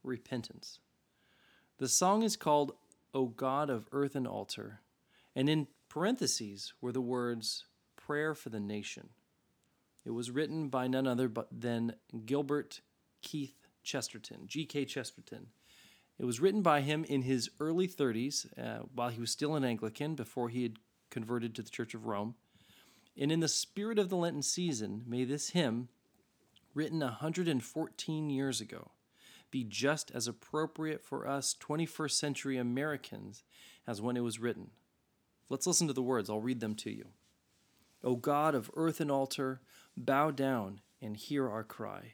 repentance. 0.03 0.77
The 1.79 1.87
song 1.87 2.21
is 2.21 2.37
called 2.37 2.73
O 3.11 3.25
God 3.25 3.71
of 3.71 3.87
Earth 3.91 4.15
and 4.15 4.27
Altar, 4.27 4.81
and 5.35 5.49
in 5.49 5.65
parentheses 5.89 6.73
were 6.79 6.91
the 6.91 7.01
words 7.01 7.65
Prayer 7.95 8.35
for 8.35 8.49
the 8.49 8.59
Nation. 8.59 9.09
It 10.05 10.11
was 10.11 10.29
written 10.29 10.69
by 10.69 10.85
none 10.85 11.07
other 11.07 11.27
but 11.27 11.47
than 11.51 11.95
Gilbert 12.27 12.81
Keith 13.23 13.68
Chesterton, 13.83 14.47
G.K. 14.47 14.85
Chesterton. 14.85 15.47
It 16.17 16.25
was 16.25 16.39
written 16.39 16.61
by 16.61 16.81
him 16.81 17.05
in 17.05 17.21
his 17.21 17.49
early 17.59 17.87
30s, 17.87 18.45
uh, 18.57 18.83
while 18.93 19.09
he 19.09 19.21
was 19.21 19.31
still 19.31 19.55
an 19.55 19.63
Anglican, 19.63 20.15
before 20.15 20.49
he 20.49 20.63
had 20.63 20.77
converted 21.09 21.55
to 21.55 21.61
the 21.61 21.69
Church 21.69 21.93
of 21.93 22.05
Rome. 22.05 22.35
And 23.17 23.31
in 23.31 23.39
the 23.39 23.47
spirit 23.47 23.97
of 23.97 24.09
the 24.09 24.17
Lenten 24.17 24.41
season, 24.41 25.03
may 25.07 25.23
this 25.23 25.49
hymn, 25.51 25.89
written 26.73 26.99
114 26.99 28.29
years 28.29 28.61
ago, 28.61 28.91
be 29.51 29.63
just 29.63 30.11
as 30.11 30.27
appropriate 30.27 31.03
for 31.03 31.27
us 31.27 31.55
21st 31.59 32.11
century 32.11 32.57
Americans 32.57 33.43
as 33.87 34.01
when 34.01 34.15
it 34.15 34.21
was 34.21 34.39
written. 34.39 34.71
Let's 35.49 35.65
listen 35.65 35.87
to 35.87 35.93
the 35.93 36.03
words. 36.03 36.29
I'll 36.29 36.39
read 36.39 36.59
them 36.59 36.75
to 36.75 36.91
you. 36.91 37.07
O 38.03 38.15
God 38.15 38.55
of 38.55 38.69
earth 38.75 39.01
and 39.01 39.11
altar, 39.11 39.61
bow 39.97 40.31
down 40.31 40.81
and 41.01 41.17
hear 41.17 41.49
our 41.49 41.63
cry. 41.63 42.13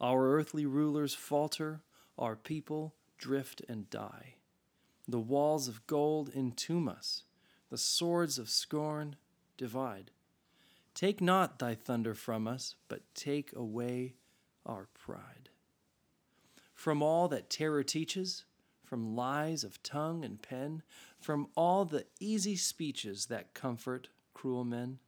Our 0.00 0.32
earthly 0.32 0.64
rulers 0.66 1.14
falter, 1.14 1.80
our 2.16 2.36
people 2.36 2.94
drift 3.18 3.62
and 3.68 3.90
die. 3.90 4.34
The 5.06 5.18
walls 5.18 5.68
of 5.68 5.86
gold 5.86 6.30
entomb 6.34 6.88
us, 6.88 7.24
the 7.70 7.78
swords 7.78 8.38
of 8.38 8.48
scorn 8.48 9.16
divide. 9.56 10.10
Take 10.94 11.20
not 11.20 11.58
thy 11.58 11.74
thunder 11.74 12.14
from 12.14 12.46
us, 12.46 12.74
but 12.88 13.02
take 13.14 13.52
away 13.54 14.14
our 14.66 14.88
pride. 14.94 15.48
From 16.74 17.02
all 17.02 17.28
that 17.28 17.50
terror 17.50 17.82
teaches, 17.82 18.44
from 18.84 19.16
lies 19.16 19.64
of 19.64 19.82
tongue 19.82 20.24
and 20.24 20.40
pen, 20.40 20.82
from 21.20 21.48
all 21.56 21.84
the 21.84 22.06
easy 22.20 22.56
speeches 22.56 23.26
that 23.26 23.54
comfort 23.54 24.08
cruel 24.32 24.64
men, 24.64 24.98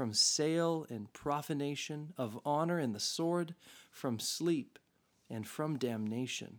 from 0.00 0.14
sale 0.14 0.86
and 0.88 1.12
profanation, 1.12 2.14
of 2.16 2.40
honor 2.42 2.78
and 2.78 2.94
the 2.94 2.98
sword, 2.98 3.54
from 3.90 4.18
sleep 4.18 4.78
and 5.28 5.46
from 5.46 5.76
damnation. 5.76 6.58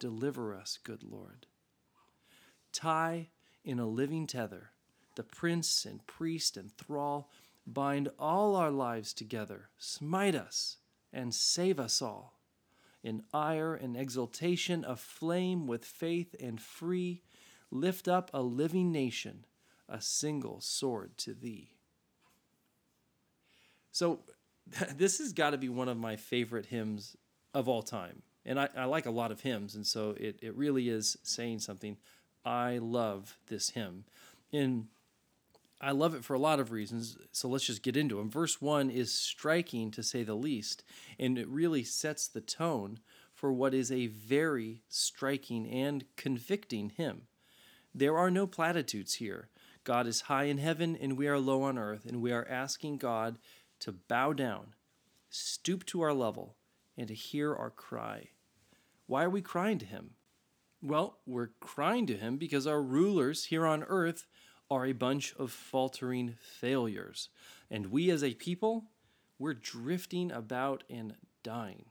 Deliver 0.00 0.52
us, 0.52 0.80
good 0.82 1.04
Lord. 1.04 1.46
Tie 2.72 3.28
in 3.64 3.78
a 3.78 3.86
living 3.86 4.26
tether 4.26 4.72
the 5.14 5.22
prince 5.22 5.84
and 5.84 6.04
priest 6.08 6.56
and 6.56 6.76
thrall, 6.76 7.30
bind 7.64 8.08
all 8.18 8.56
our 8.56 8.72
lives 8.72 9.12
together, 9.12 9.68
smite 9.78 10.34
us 10.34 10.78
and 11.12 11.32
save 11.32 11.78
us 11.78 12.02
all. 12.02 12.40
In 13.04 13.22
ire 13.32 13.76
and 13.76 13.96
exultation, 13.96 14.84
aflame 14.84 15.68
with 15.68 15.84
faith 15.84 16.34
and 16.40 16.60
free, 16.60 17.22
lift 17.70 18.08
up 18.08 18.28
a 18.34 18.42
living 18.42 18.90
nation, 18.90 19.44
a 19.88 20.00
single 20.00 20.60
sword 20.60 21.16
to 21.18 21.32
thee. 21.32 21.76
So, 23.92 24.20
this 24.96 25.18
has 25.18 25.32
got 25.32 25.50
to 25.50 25.58
be 25.58 25.68
one 25.68 25.88
of 25.88 25.96
my 25.96 26.16
favorite 26.16 26.66
hymns 26.66 27.16
of 27.54 27.68
all 27.68 27.82
time. 27.82 28.22
And 28.44 28.58
I, 28.58 28.68
I 28.76 28.84
like 28.86 29.06
a 29.06 29.10
lot 29.10 29.30
of 29.30 29.40
hymns, 29.40 29.76
and 29.76 29.86
so 29.86 30.16
it, 30.18 30.38
it 30.42 30.56
really 30.56 30.88
is 30.88 31.16
saying 31.22 31.60
something. 31.60 31.96
I 32.44 32.78
love 32.78 33.38
this 33.46 33.70
hymn. 33.70 34.04
And 34.52 34.88
I 35.80 35.92
love 35.92 36.14
it 36.14 36.24
for 36.24 36.34
a 36.34 36.38
lot 36.40 36.60
of 36.60 36.72
reasons, 36.72 37.16
so 37.30 37.48
let's 37.48 37.66
just 37.66 37.82
get 37.82 37.96
into 37.96 38.16
them. 38.16 38.30
Verse 38.30 38.60
1 38.60 38.90
is 38.90 39.12
striking 39.12 39.90
to 39.92 40.02
say 40.02 40.22
the 40.22 40.34
least, 40.34 40.84
and 41.18 41.38
it 41.38 41.48
really 41.48 41.84
sets 41.84 42.26
the 42.26 42.40
tone 42.40 42.98
for 43.32 43.52
what 43.52 43.74
is 43.74 43.90
a 43.90 44.06
very 44.06 44.82
striking 44.88 45.68
and 45.68 46.04
convicting 46.16 46.90
hymn. 46.96 47.22
There 47.94 48.16
are 48.16 48.30
no 48.30 48.46
platitudes 48.46 49.14
here. 49.14 49.48
God 49.84 50.06
is 50.06 50.22
high 50.22 50.44
in 50.44 50.58
heaven, 50.58 50.96
and 51.00 51.18
we 51.18 51.26
are 51.26 51.38
low 51.38 51.62
on 51.62 51.78
earth, 51.78 52.06
and 52.06 52.22
we 52.22 52.30
are 52.32 52.46
asking 52.48 52.98
God 52.98 53.38
to 53.82 53.92
bow 53.92 54.32
down, 54.32 54.74
stoop 55.28 55.84
to 55.86 56.02
our 56.02 56.14
level, 56.14 56.56
and 56.96 57.08
to 57.08 57.14
hear 57.14 57.54
our 57.54 57.70
cry. 57.70 58.28
Why 59.06 59.24
are 59.24 59.30
we 59.30 59.42
crying 59.42 59.78
to 59.78 59.86
Him? 59.86 60.10
Well, 60.80 61.18
we're 61.26 61.50
crying 61.60 62.06
to 62.06 62.16
Him 62.16 62.36
because 62.36 62.66
our 62.66 62.82
rulers 62.82 63.46
here 63.46 63.66
on 63.66 63.82
earth 63.84 64.26
are 64.70 64.86
a 64.86 64.92
bunch 64.92 65.34
of 65.36 65.50
faltering 65.50 66.36
failures. 66.40 67.28
And 67.70 67.86
we 67.86 68.10
as 68.10 68.22
a 68.22 68.34
people, 68.34 68.84
we're 69.38 69.54
drifting 69.54 70.30
about 70.30 70.84
and 70.88 71.14
dying. 71.42 71.86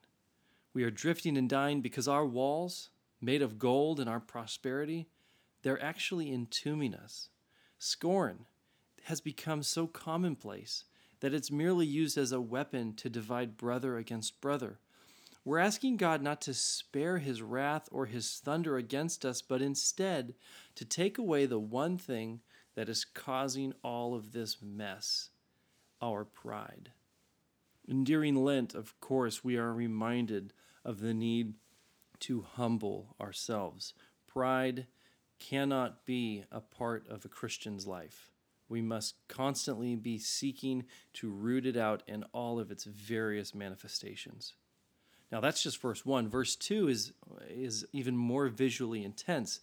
We 0.73 0.83
are 0.83 0.91
drifting 0.91 1.37
and 1.37 1.49
dying 1.49 1.81
because 1.81 2.07
our 2.07 2.25
walls, 2.25 2.89
made 3.19 3.41
of 3.41 3.59
gold 3.59 3.99
and 3.99 4.09
our 4.09 4.19
prosperity, 4.21 5.09
they're 5.61 5.83
actually 5.83 6.31
entombing 6.31 6.95
us. 6.95 7.29
Scorn 7.77 8.45
has 9.03 9.19
become 9.19 9.61
so 9.61 9.87
commonplace 9.87 10.85
that 11.21 11.33
it's 11.33 11.49
merely 11.49 11.85
used 11.85 12.17
as 12.17 12.31
a 12.31 12.41
weapon 12.41 12.93
to 12.95 13.09
divide 13.09 13.57
brother 13.57 13.97
against 13.97 14.41
brother. 14.41 14.79
We're 15.45 15.59
asking 15.59 15.97
God 15.97 16.21
not 16.21 16.41
to 16.41 16.53
spare 16.53 17.17
his 17.17 17.41
wrath 17.41 17.87
or 17.91 18.05
his 18.05 18.39
thunder 18.43 18.77
against 18.77 19.25
us, 19.25 19.41
but 19.41 19.61
instead 19.61 20.35
to 20.75 20.85
take 20.85 21.17
away 21.17 21.45
the 21.45 21.59
one 21.59 21.97
thing 21.97 22.41
that 22.75 22.89
is 22.89 23.05
causing 23.05 23.73
all 23.83 24.13
of 24.13 24.33
this 24.33 24.57
mess 24.61 25.29
our 26.01 26.25
pride. 26.25 26.91
And 27.87 28.05
during 28.05 28.35
Lent, 28.35 28.73
of 28.73 28.99
course, 28.99 29.43
we 29.43 29.57
are 29.57 29.73
reminded 29.73 30.53
of 30.83 30.99
the 30.99 31.13
need 31.13 31.53
to 32.21 32.41
humble 32.41 33.15
ourselves. 33.19 33.93
Pride 34.27 34.87
cannot 35.39 36.05
be 36.05 36.45
a 36.51 36.61
part 36.61 37.07
of 37.09 37.25
a 37.25 37.29
Christian's 37.29 37.85
life 37.85 38.30
we 38.71 38.81
must 38.81 39.15
constantly 39.27 39.95
be 39.95 40.17
seeking 40.17 40.85
to 41.13 41.29
root 41.29 41.65
it 41.65 41.75
out 41.75 42.01
in 42.07 42.23
all 42.31 42.57
of 42.57 42.71
its 42.71 42.85
various 42.85 43.53
manifestations. 43.53 44.53
Now 45.31 45.41
that's 45.41 45.61
just 45.61 45.81
verse 45.81 46.05
1. 46.05 46.29
Verse 46.29 46.55
2 46.55 46.87
is 46.87 47.13
is 47.49 47.85
even 47.91 48.15
more 48.15 48.47
visually 48.47 49.03
intense. 49.03 49.59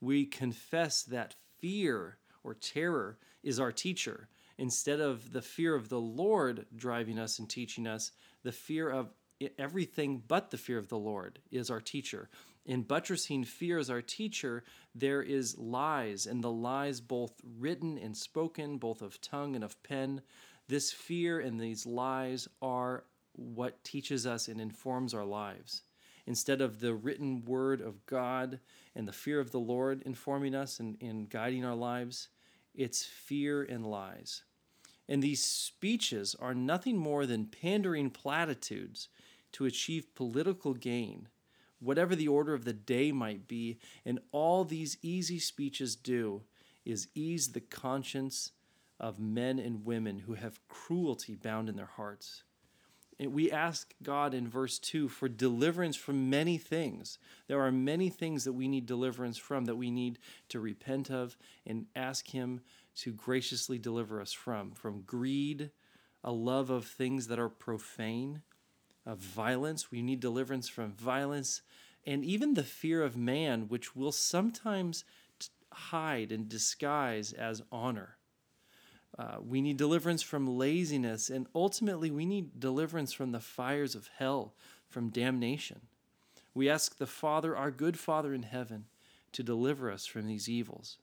We 0.00 0.26
confess 0.26 1.02
that 1.04 1.34
fear 1.58 2.18
or 2.44 2.54
terror 2.54 3.18
is 3.42 3.58
our 3.58 3.72
teacher. 3.72 4.28
Instead 4.58 5.00
of 5.00 5.32
the 5.32 5.42
fear 5.42 5.74
of 5.74 5.88
the 5.88 6.00
Lord 6.00 6.66
driving 6.76 7.18
us 7.18 7.38
and 7.38 7.48
teaching 7.48 7.86
us, 7.86 8.12
the 8.42 8.52
fear 8.52 8.90
of 8.90 9.12
everything 9.58 10.22
but 10.28 10.50
the 10.50 10.58
fear 10.58 10.78
of 10.78 10.88
the 10.88 10.98
Lord 10.98 11.38
is 11.50 11.70
our 11.70 11.80
teacher. 11.80 12.28
In 12.64 12.82
buttressing 12.82 13.44
fear 13.44 13.78
as 13.78 13.90
our 13.90 14.02
teacher, 14.02 14.62
there 14.94 15.22
is 15.22 15.58
lies, 15.58 16.26
and 16.26 16.42
the 16.42 16.50
lies 16.50 17.00
both 17.00 17.32
written 17.58 17.98
and 17.98 18.16
spoken, 18.16 18.78
both 18.78 19.02
of 19.02 19.20
tongue 19.20 19.56
and 19.56 19.64
of 19.64 19.82
pen. 19.82 20.22
This 20.68 20.92
fear 20.92 21.40
and 21.40 21.58
these 21.58 21.86
lies 21.86 22.46
are 22.60 23.04
what 23.32 23.82
teaches 23.82 24.26
us 24.26 24.46
and 24.46 24.60
informs 24.60 25.12
our 25.12 25.24
lives. 25.24 25.82
Instead 26.26 26.60
of 26.60 26.78
the 26.78 26.94
written 26.94 27.44
word 27.44 27.80
of 27.80 28.06
God 28.06 28.60
and 28.94 29.08
the 29.08 29.12
fear 29.12 29.40
of 29.40 29.50
the 29.50 29.58
Lord 29.58 30.02
informing 30.02 30.54
us 30.54 30.78
and, 30.78 30.96
and 31.00 31.28
guiding 31.28 31.64
our 31.64 31.74
lives, 31.74 32.28
it's 32.74 33.04
fear 33.04 33.62
and 33.62 33.84
lies. 33.84 34.44
And 35.08 35.20
these 35.20 35.42
speeches 35.42 36.36
are 36.38 36.54
nothing 36.54 36.96
more 36.96 37.26
than 37.26 37.46
pandering 37.46 38.10
platitudes 38.10 39.08
to 39.52 39.66
achieve 39.66 40.14
political 40.14 40.74
gain, 40.74 41.28
whatever 41.82 42.14
the 42.14 42.28
order 42.28 42.54
of 42.54 42.64
the 42.64 42.72
day 42.72 43.12
might 43.12 43.48
be. 43.48 43.78
And 44.04 44.20
all 44.30 44.64
these 44.64 44.98
easy 45.02 45.38
speeches 45.38 45.96
do 45.96 46.42
is 46.84 47.08
ease 47.14 47.52
the 47.52 47.60
conscience 47.60 48.52
of 48.98 49.18
men 49.18 49.58
and 49.58 49.84
women 49.84 50.20
who 50.20 50.34
have 50.34 50.66
cruelty 50.68 51.34
bound 51.34 51.68
in 51.68 51.76
their 51.76 51.86
hearts. 51.86 52.44
And 53.18 53.32
we 53.32 53.50
ask 53.50 53.94
God 54.02 54.34
in 54.34 54.48
verse 54.48 54.78
2 54.78 55.08
for 55.08 55.28
deliverance 55.28 55.96
from 55.96 56.30
many 56.30 56.58
things. 56.58 57.18
There 57.46 57.60
are 57.60 57.70
many 57.70 58.08
things 58.08 58.44
that 58.44 58.52
we 58.52 58.68
need 58.68 58.86
deliverance 58.86 59.38
from, 59.38 59.66
that 59.66 59.76
we 59.76 59.90
need 59.90 60.18
to 60.48 60.60
repent 60.60 61.10
of 61.10 61.36
and 61.66 61.86
ask 61.94 62.28
Him 62.28 62.62
to 62.96 63.12
graciously 63.12 63.78
deliver 63.78 64.20
us 64.20 64.32
from. 64.32 64.72
From 64.72 65.02
greed, 65.02 65.70
a 66.24 66.32
love 66.32 66.70
of 66.70 66.86
things 66.86 67.28
that 67.28 67.38
are 67.38 67.48
profane, 67.48 68.42
of 69.06 69.18
violence. 69.18 69.90
We 69.90 70.02
need 70.02 70.20
deliverance 70.20 70.68
from 70.68 70.92
violence 70.92 71.62
and 72.06 72.24
even 72.24 72.54
the 72.54 72.64
fear 72.64 73.02
of 73.02 73.16
man, 73.16 73.68
which 73.68 73.94
will 73.94 74.12
sometimes 74.12 75.04
hide 75.70 76.32
and 76.32 76.48
disguise 76.48 77.32
as 77.32 77.62
honor. 77.70 78.16
Uh, 79.18 79.36
we 79.46 79.60
need 79.60 79.76
deliverance 79.76 80.22
from 80.22 80.46
laziness, 80.58 81.28
and 81.28 81.46
ultimately, 81.54 82.10
we 82.10 82.24
need 82.24 82.58
deliverance 82.58 83.12
from 83.12 83.32
the 83.32 83.40
fires 83.40 83.94
of 83.94 84.08
hell, 84.16 84.54
from 84.88 85.10
damnation. 85.10 85.82
We 86.54 86.68
ask 86.68 86.96
the 86.96 87.06
Father, 87.06 87.56
our 87.56 87.70
good 87.70 87.98
Father 87.98 88.32
in 88.34 88.42
heaven, 88.42 88.86
to 89.32 89.42
deliver 89.42 89.90
us 89.90 90.06
from 90.06 90.26
these 90.26 90.48
evils. 90.48 90.98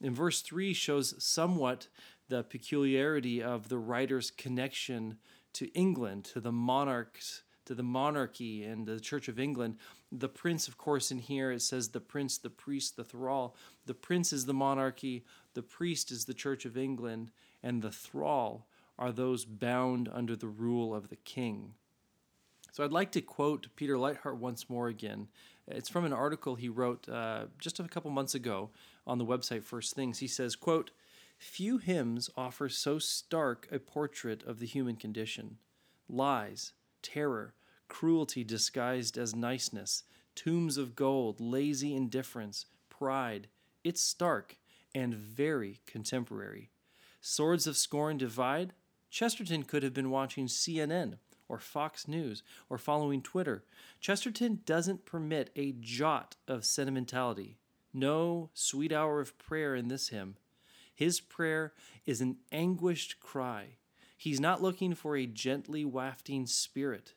In 0.00 0.14
verse 0.14 0.42
3 0.42 0.72
shows 0.74 1.14
somewhat 1.22 1.86
the 2.28 2.42
peculiarity 2.42 3.42
of 3.42 3.68
the 3.68 3.78
writer's 3.78 4.30
connection 4.30 5.18
to 5.54 5.72
England, 5.72 6.24
to 6.24 6.40
the 6.40 6.52
monarchs, 6.52 7.42
to 7.64 7.74
the 7.74 7.82
monarchy 7.82 8.64
and 8.64 8.86
the 8.86 9.00
Church 9.00 9.28
of 9.28 9.38
England. 9.38 9.76
The 10.10 10.28
prince, 10.28 10.68
of 10.68 10.76
course, 10.76 11.10
in 11.10 11.18
here 11.18 11.52
it 11.52 11.62
says 11.62 11.88
the 11.88 12.00
prince, 12.00 12.38
the 12.38 12.50
priest, 12.50 12.96
the 12.96 13.04
thrall. 13.04 13.54
The 13.86 13.94
prince 13.94 14.32
is 14.32 14.46
the 14.46 14.54
monarchy, 14.54 15.24
the 15.54 15.62
priest 15.62 16.10
is 16.10 16.24
the 16.24 16.34
Church 16.34 16.64
of 16.64 16.76
England, 16.76 17.30
and 17.62 17.82
the 17.82 17.92
thrall 17.92 18.66
are 18.98 19.12
those 19.12 19.44
bound 19.44 20.08
under 20.12 20.36
the 20.36 20.48
rule 20.48 20.94
of 20.94 21.08
the 21.08 21.16
king. 21.16 21.74
So 22.72 22.84
I'd 22.84 22.92
like 22.92 23.12
to 23.12 23.20
quote 23.20 23.68
Peter 23.76 23.96
Leithart 23.96 24.38
once 24.38 24.70
more 24.70 24.88
again. 24.88 25.28
It's 25.68 25.88
from 25.88 26.04
an 26.04 26.12
article 26.12 26.54
he 26.54 26.68
wrote 26.68 27.08
uh, 27.08 27.44
just 27.58 27.78
a 27.78 27.84
couple 27.84 28.10
months 28.10 28.34
ago 28.34 28.70
on 29.06 29.18
the 29.18 29.26
website 29.26 29.62
First 29.62 29.94
Things. 29.94 30.18
He 30.18 30.26
says, 30.26 30.56
quote, 30.56 30.90
Few 31.42 31.78
hymns 31.78 32.30
offer 32.36 32.68
so 32.68 33.00
stark 33.00 33.66
a 33.72 33.80
portrait 33.80 34.44
of 34.44 34.60
the 34.60 34.64
human 34.64 34.94
condition. 34.94 35.58
Lies, 36.08 36.72
terror, 37.02 37.54
cruelty 37.88 38.44
disguised 38.44 39.18
as 39.18 39.34
niceness, 39.34 40.04
tombs 40.36 40.76
of 40.76 40.94
gold, 40.94 41.40
lazy 41.40 41.96
indifference, 41.96 42.66
pride. 42.88 43.48
It's 43.82 44.00
stark 44.00 44.56
and 44.94 45.12
very 45.14 45.80
contemporary. 45.84 46.70
Swords 47.20 47.66
of 47.66 47.76
scorn 47.76 48.18
divide. 48.18 48.72
Chesterton 49.10 49.64
could 49.64 49.82
have 49.82 49.92
been 49.92 50.10
watching 50.10 50.46
CNN 50.46 51.18
or 51.48 51.58
Fox 51.58 52.06
News 52.06 52.44
or 52.70 52.78
following 52.78 53.20
Twitter. 53.20 53.64
Chesterton 54.00 54.60
doesn't 54.64 55.06
permit 55.06 55.50
a 55.56 55.72
jot 55.72 56.36
of 56.46 56.64
sentimentality. 56.64 57.58
No 57.92 58.50
sweet 58.54 58.92
hour 58.92 59.20
of 59.20 59.36
prayer 59.38 59.74
in 59.74 59.88
this 59.88 60.10
hymn. 60.10 60.36
His 60.94 61.20
prayer 61.20 61.72
is 62.06 62.20
an 62.20 62.36
anguished 62.50 63.20
cry. 63.20 63.76
He's 64.16 64.40
not 64.40 64.62
looking 64.62 64.94
for 64.94 65.16
a 65.16 65.26
gently 65.26 65.84
wafting 65.84 66.46
spirit. 66.46 67.14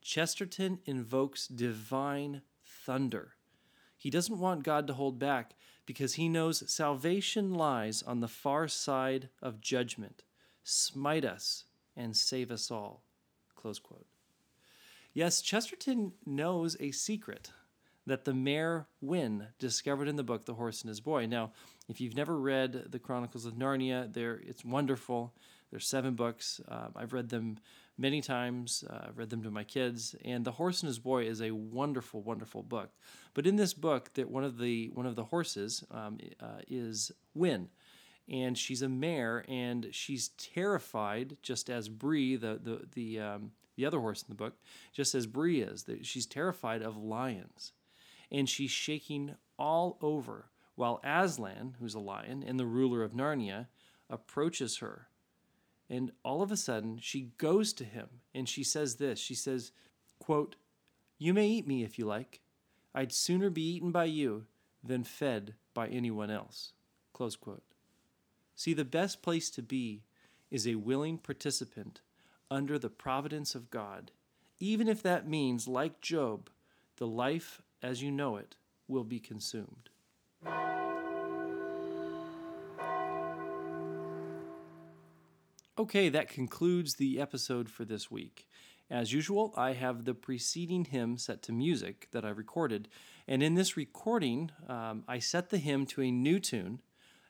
Chesterton 0.00 0.78
invokes 0.86 1.46
divine 1.48 2.42
thunder. 2.64 3.32
He 3.98 4.10
doesn't 4.10 4.38
want 4.38 4.62
God 4.62 4.86
to 4.86 4.94
hold 4.94 5.18
back 5.18 5.54
because 5.84 6.14
he 6.14 6.28
knows 6.28 6.70
salvation 6.70 7.54
lies 7.54 8.02
on 8.02 8.20
the 8.20 8.28
far 8.28 8.68
side 8.68 9.28
of 9.42 9.60
judgment. 9.60 10.22
Smite 10.62 11.24
us 11.24 11.64
and 11.96 12.16
save 12.16 12.50
us 12.50 12.70
all. 12.70 13.02
Close 13.54 13.78
quote. 13.78 14.06
Yes, 15.12 15.40
Chesterton 15.40 16.12
knows 16.24 16.76
a 16.78 16.90
secret 16.90 17.50
that 18.06 18.24
the 18.24 18.34
mare 18.34 18.86
Hwin 19.00 19.48
discovered 19.58 20.08
in 20.08 20.16
the 20.16 20.22
book 20.22 20.44
The 20.44 20.54
Horse 20.54 20.82
and 20.82 20.88
His 20.88 21.00
Boy. 21.00 21.26
Now, 21.26 21.52
if 21.88 22.00
you've 22.00 22.16
never 22.16 22.38
read 22.38 22.86
the 22.90 22.98
Chronicles 22.98 23.46
of 23.46 23.54
Narnia, 23.54 24.12
there 24.12 24.40
it's 24.44 24.64
wonderful. 24.64 25.34
There's 25.70 25.86
seven 25.86 26.14
books. 26.14 26.60
Um, 26.68 26.92
I've 26.96 27.12
read 27.12 27.28
them 27.28 27.58
many 27.98 28.20
times. 28.20 28.84
Uh, 28.88 29.06
I've 29.08 29.18
read 29.18 29.30
them 29.30 29.42
to 29.42 29.50
my 29.50 29.64
kids, 29.64 30.14
and 30.24 30.44
The 30.44 30.52
Horse 30.52 30.80
and 30.80 30.88
His 30.88 30.98
Boy 30.98 31.24
is 31.24 31.40
a 31.40 31.50
wonderful, 31.52 32.22
wonderful 32.22 32.62
book. 32.62 32.90
But 33.34 33.46
in 33.46 33.56
this 33.56 33.74
book, 33.74 34.12
that 34.14 34.30
one 34.30 34.44
of 34.44 34.58
the 34.58 34.90
one 34.94 35.06
of 35.06 35.16
the 35.16 35.24
horses 35.24 35.84
um, 35.90 36.18
uh, 36.40 36.60
is 36.68 37.12
Hwin, 37.34 37.68
and 38.28 38.56
she's 38.56 38.82
a 38.82 38.88
mare, 38.88 39.44
and 39.48 39.88
she's 39.92 40.28
terrified, 40.30 41.36
just 41.42 41.70
as 41.70 41.88
Bree, 41.88 42.36
the 42.36 42.60
the 42.62 42.86
the 42.94 43.20
um, 43.20 43.52
the 43.76 43.86
other 43.86 44.00
horse 44.00 44.22
in 44.22 44.28
the 44.28 44.34
book, 44.34 44.54
just 44.92 45.14
as 45.14 45.26
Bree 45.26 45.60
is. 45.60 45.84
That 45.84 46.06
she's 46.06 46.26
terrified 46.26 46.82
of 46.82 46.96
lions 46.96 47.72
and 48.30 48.48
she's 48.48 48.70
shaking 48.70 49.34
all 49.58 49.98
over, 50.00 50.46
while 50.76 51.00
Aslan, 51.02 51.76
who's 51.80 51.94
a 51.94 51.98
lion 52.00 52.44
and 52.46 52.60
the 52.60 52.66
ruler 52.66 53.02
of 53.02 53.12
Narnia, 53.12 53.66
approaches 54.08 54.78
her. 54.78 55.08
And 55.90 56.12
all 56.24 56.42
of 56.42 56.52
a 56.52 56.56
sudden, 56.56 56.98
she 57.00 57.32
goes 57.38 57.72
to 57.74 57.84
him 57.84 58.08
and 58.34 58.48
she 58.48 58.62
says 58.62 58.96
this 58.96 59.18
She 59.18 59.34
says, 59.34 59.72
quote, 60.18 60.56
You 61.18 61.34
may 61.34 61.48
eat 61.48 61.66
me 61.66 61.82
if 61.82 61.98
you 61.98 62.04
like. 62.04 62.40
I'd 62.94 63.12
sooner 63.12 63.50
be 63.50 63.74
eaten 63.74 63.90
by 63.90 64.04
you 64.04 64.46
than 64.82 65.04
fed 65.04 65.54
by 65.74 65.88
anyone 65.88 66.30
else. 66.30 66.72
Close 67.12 67.36
quote. 67.36 67.62
See, 68.54 68.72
the 68.72 68.84
best 68.84 69.22
place 69.22 69.50
to 69.50 69.62
be 69.62 70.02
is 70.50 70.66
a 70.66 70.76
willing 70.76 71.18
participant 71.18 72.00
under 72.50 72.78
the 72.78 72.88
providence 72.88 73.54
of 73.54 73.70
God, 73.70 74.12
even 74.58 74.88
if 74.88 75.02
that 75.02 75.28
means, 75.28 75.68
like 75.68 76.00
Job, 76.00 76.48
the 76.96 77.06
life 77.06 77.60
as 77.82 78.02
you 78.02 78.10
know 78.10 78.36
it 78.36 78.56
will 78.88 79.04
be 79.04 79.20
consumed. 79.20 79.90
Okay, 85.78 86.08
that 86.08 86.30
concludes 86.30 86.94
the 86.94 87.20
episode 87.20 87.68
for 87.68 87.84
this 87.84 88.10
week. 88.10 88.48
As 88.90 89.12
usual, 89.12 89.52
I 89.56 89.72
have 89.72 90.04
the 90.04 90.14
preceding 90.14 90.86
hymn 90.86 91.18
set 91.18 91.42
to 91.42 91.52
music 91.52 92.08
that 92.12 92.24
I 92.24 92.30
recorded, 92.30 92.88
and 93.28 93.42
in 93.42 93.56
this 93.56 93.76
recording, 93.76 94.50
um, 94.68 95.04
I 95.06 95.18
set 95.18 95.50
the 95.50 95.58
hymn 95.58 95.84
to 95.86 96.02
a 96.02 96.10
new 96.10 96.40
tune. 96.40 96.80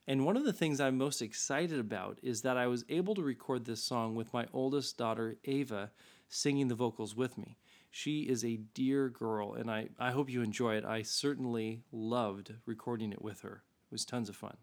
And 0.07 0.25
one 0.25 0.37
of 0.37 0.45
the 0.45 0.53
things 0.53 0.81
I'm 0.81 0.97
most 0.97 1.21
excited 1.23 1.81
about 1.81 2.21
is 2.23 2.43
that 2.43 2.57
I 2.57 2.69
was 2.69 2.85
able 2.89 3.17
to 3.17 3.23
record 3.23 3.65
this 3.65 3.83
song 3.83 4.15
with 4.15 4.33
my 4.33 4.47
oldest 4.53 4.97
daughter, 4.97 5.39
Ava, 5.45 5.91
singing 6.29 6.69
the 6.69 6.77
vocals 6.77 7.17
with 7.17 7.37
me. 7.37 7.57
She 7.99 8.25
is 8.25 8.45
a 8.45 8.59
dear 8.75 9.09
girl, 9.09 9.55
and 9.55 9.71
I, 9.71 9.89
I 9.99 10.11
hope 10.11 10.29
you 10.29 10.43
enjoy 10.43 10.75
it. 10.75 10.85
I 10.85 11.01
certainly 11.01 11.81
loved 11.91 12.53
recording 12.67 13.11
it 13.11 13.23
with 13.23 13.41
her. 13.41 13.63
It 13.91 13.91
was 13.91 14.05
tons 14.05 14.29
of 14.29 14.37
fun. 14.37 14.59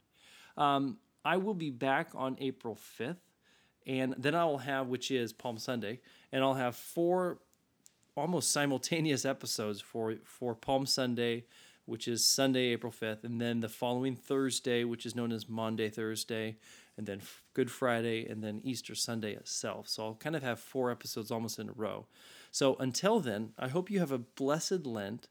Um, 0.56 0.98
I 1.26 1.38
will 1.38 1.56
be 1.56 1.72
back 1.72 2.10
on 2.14 2.38
April 2.40 2.78
5th, 3.00 3.18
and 3.88 4.14
then 4.20 4.36
I 4.36 4.46
will 4.46 4.60
have, 4.60 4.86
which 4.86 5.10
is 5.10 5.34
Palm 5.34 5.58
Sunday, 5.58 6.00
and 6.32 6.44
I'll 6.44 6.54
have 6.54 6.76
four 6.76 7.40
almost 8.16 8.52
simultaneous 8.52 9.26
episodes 9.26 9.82
for, 9.82 10.14
for 10.24 10.54
Palm 10.54 10.86
Sunday, 10.86 11.46
which 11.86 12.08
is 12.08 12.24
Sunday, 12.24 12.66
April 12.66 12.94
5th, 12.94 13.24
and 13.24 13.42
then 13.42 13.62
the 13.62 13.68
following 13.68 14.16
Thursday, 14.16 14.84
which 14.84 15.08
is 15.08 15.16
known 15.16 15.32
as 15.32 15.50
Maundy 15.50 15.90
Thursday, 15.90 16.58
and 16.98 17.08
then 17.08 17.22
Good 17.54 17.72
Friday, 17.72 18.26
and 18.26 18.44
then 18.44 18.62
Easter 18.64 18.96
Sunday 18.96 19.34
itself. 19.34 19.88
So 19.88 20.04
I'll 20.04 20.16
kind 20.16 20.36
of 20.36 20.44
have 20.44 20.60
four 20.60 20.92
episodes 20.92 21.32
almost 21.32 21.60
in 21.60 21.70
a 21.70 21.74
row. 21.74 22.06
So 22.52 22.76
until 22.76 23.20
then, 23.20 23.54
I 23.58 23.68
hope 23.68 23.90
you 23.90 24.00
have 24.00 24.12
a 24.12 24.18
blessed 24.20 24.86
Lent, 24.86 25.28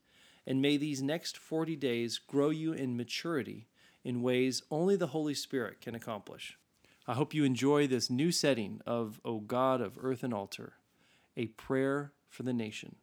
and 0.47 0.61
may 0.61 0.77
these 0.77 1.03
next 1.03 1.37
40 1.37 1.77
days 1.77 2.19
grow 2.19 2.51
you 2.51 2.73
in 2.73 2.97
maturity 2.97 3.69
in 4.05 4.23
ways 4.23 4.63
only 4.71 4.97
the 4.97 5.09
Holy 5.09 5.35
Spirit 5.35 5.81
can 5.81 5.95
accomplish. 5.95 6.59
I 7.07 7.15
hope 7.15 7.35
you 7.35 7.45
enjoy 7.45 7.87
this 7.87 8.11
new 8.11 8.33
setting 8.33 8.81
of 8.87 9.21
O 9.25 9.41
God 9.41 9.81
of 9.81 9.99
Earth 10.01 10.23
and 10.23 10.35
Altar, 10.35 10.75
a 11.37 11.47
prayer 11.47 12.13
for 12.29 12.43
the 12.43 12.53
nation. 12.53 12.97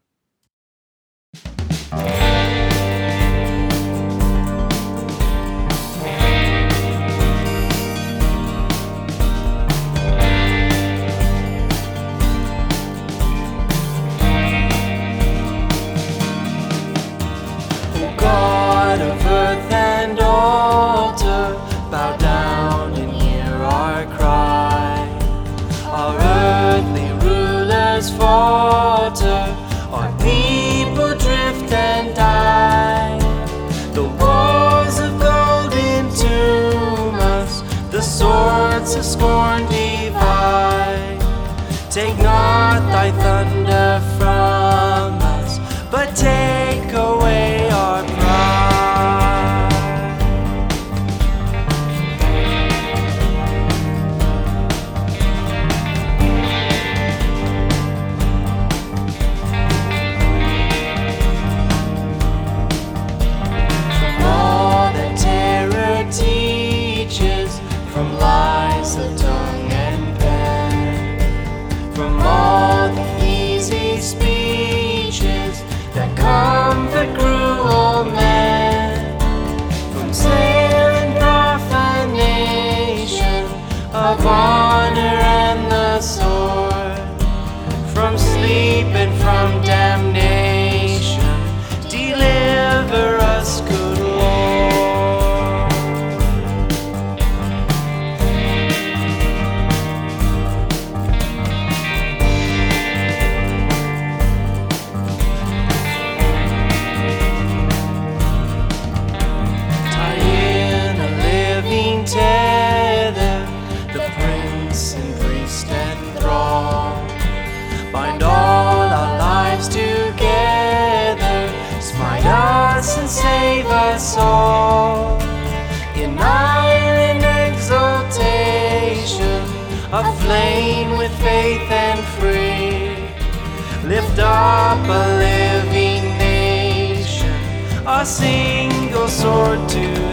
single 138.05 139.07
sword 139.09 139.67
to 139.67 140.08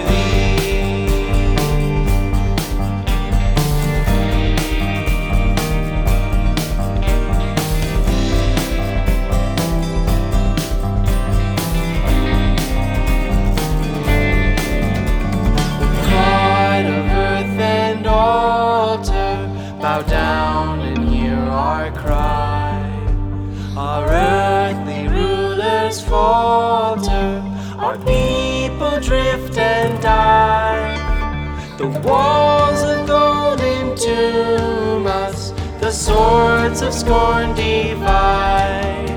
walls 32.16 32.82
of 32.92 33.06
gold 33.06 33.60
entomb 33.60 35.06
us, 35.24 35.52
the 35.80 35.90
swords 35.90 36.80
of 36.86 36.92
scorn 36.92 37.54
divide. 37.54 39.16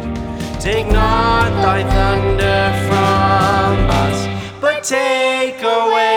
Take 0.59 0.87
not 0.87 1.49
thy 1.65 1.79
thunder 1.95 2.63
from 2.87 3.73
us, 4.03 4.17
but 4.63 4.83
take 4.83 5.61
away. 5.61 6.08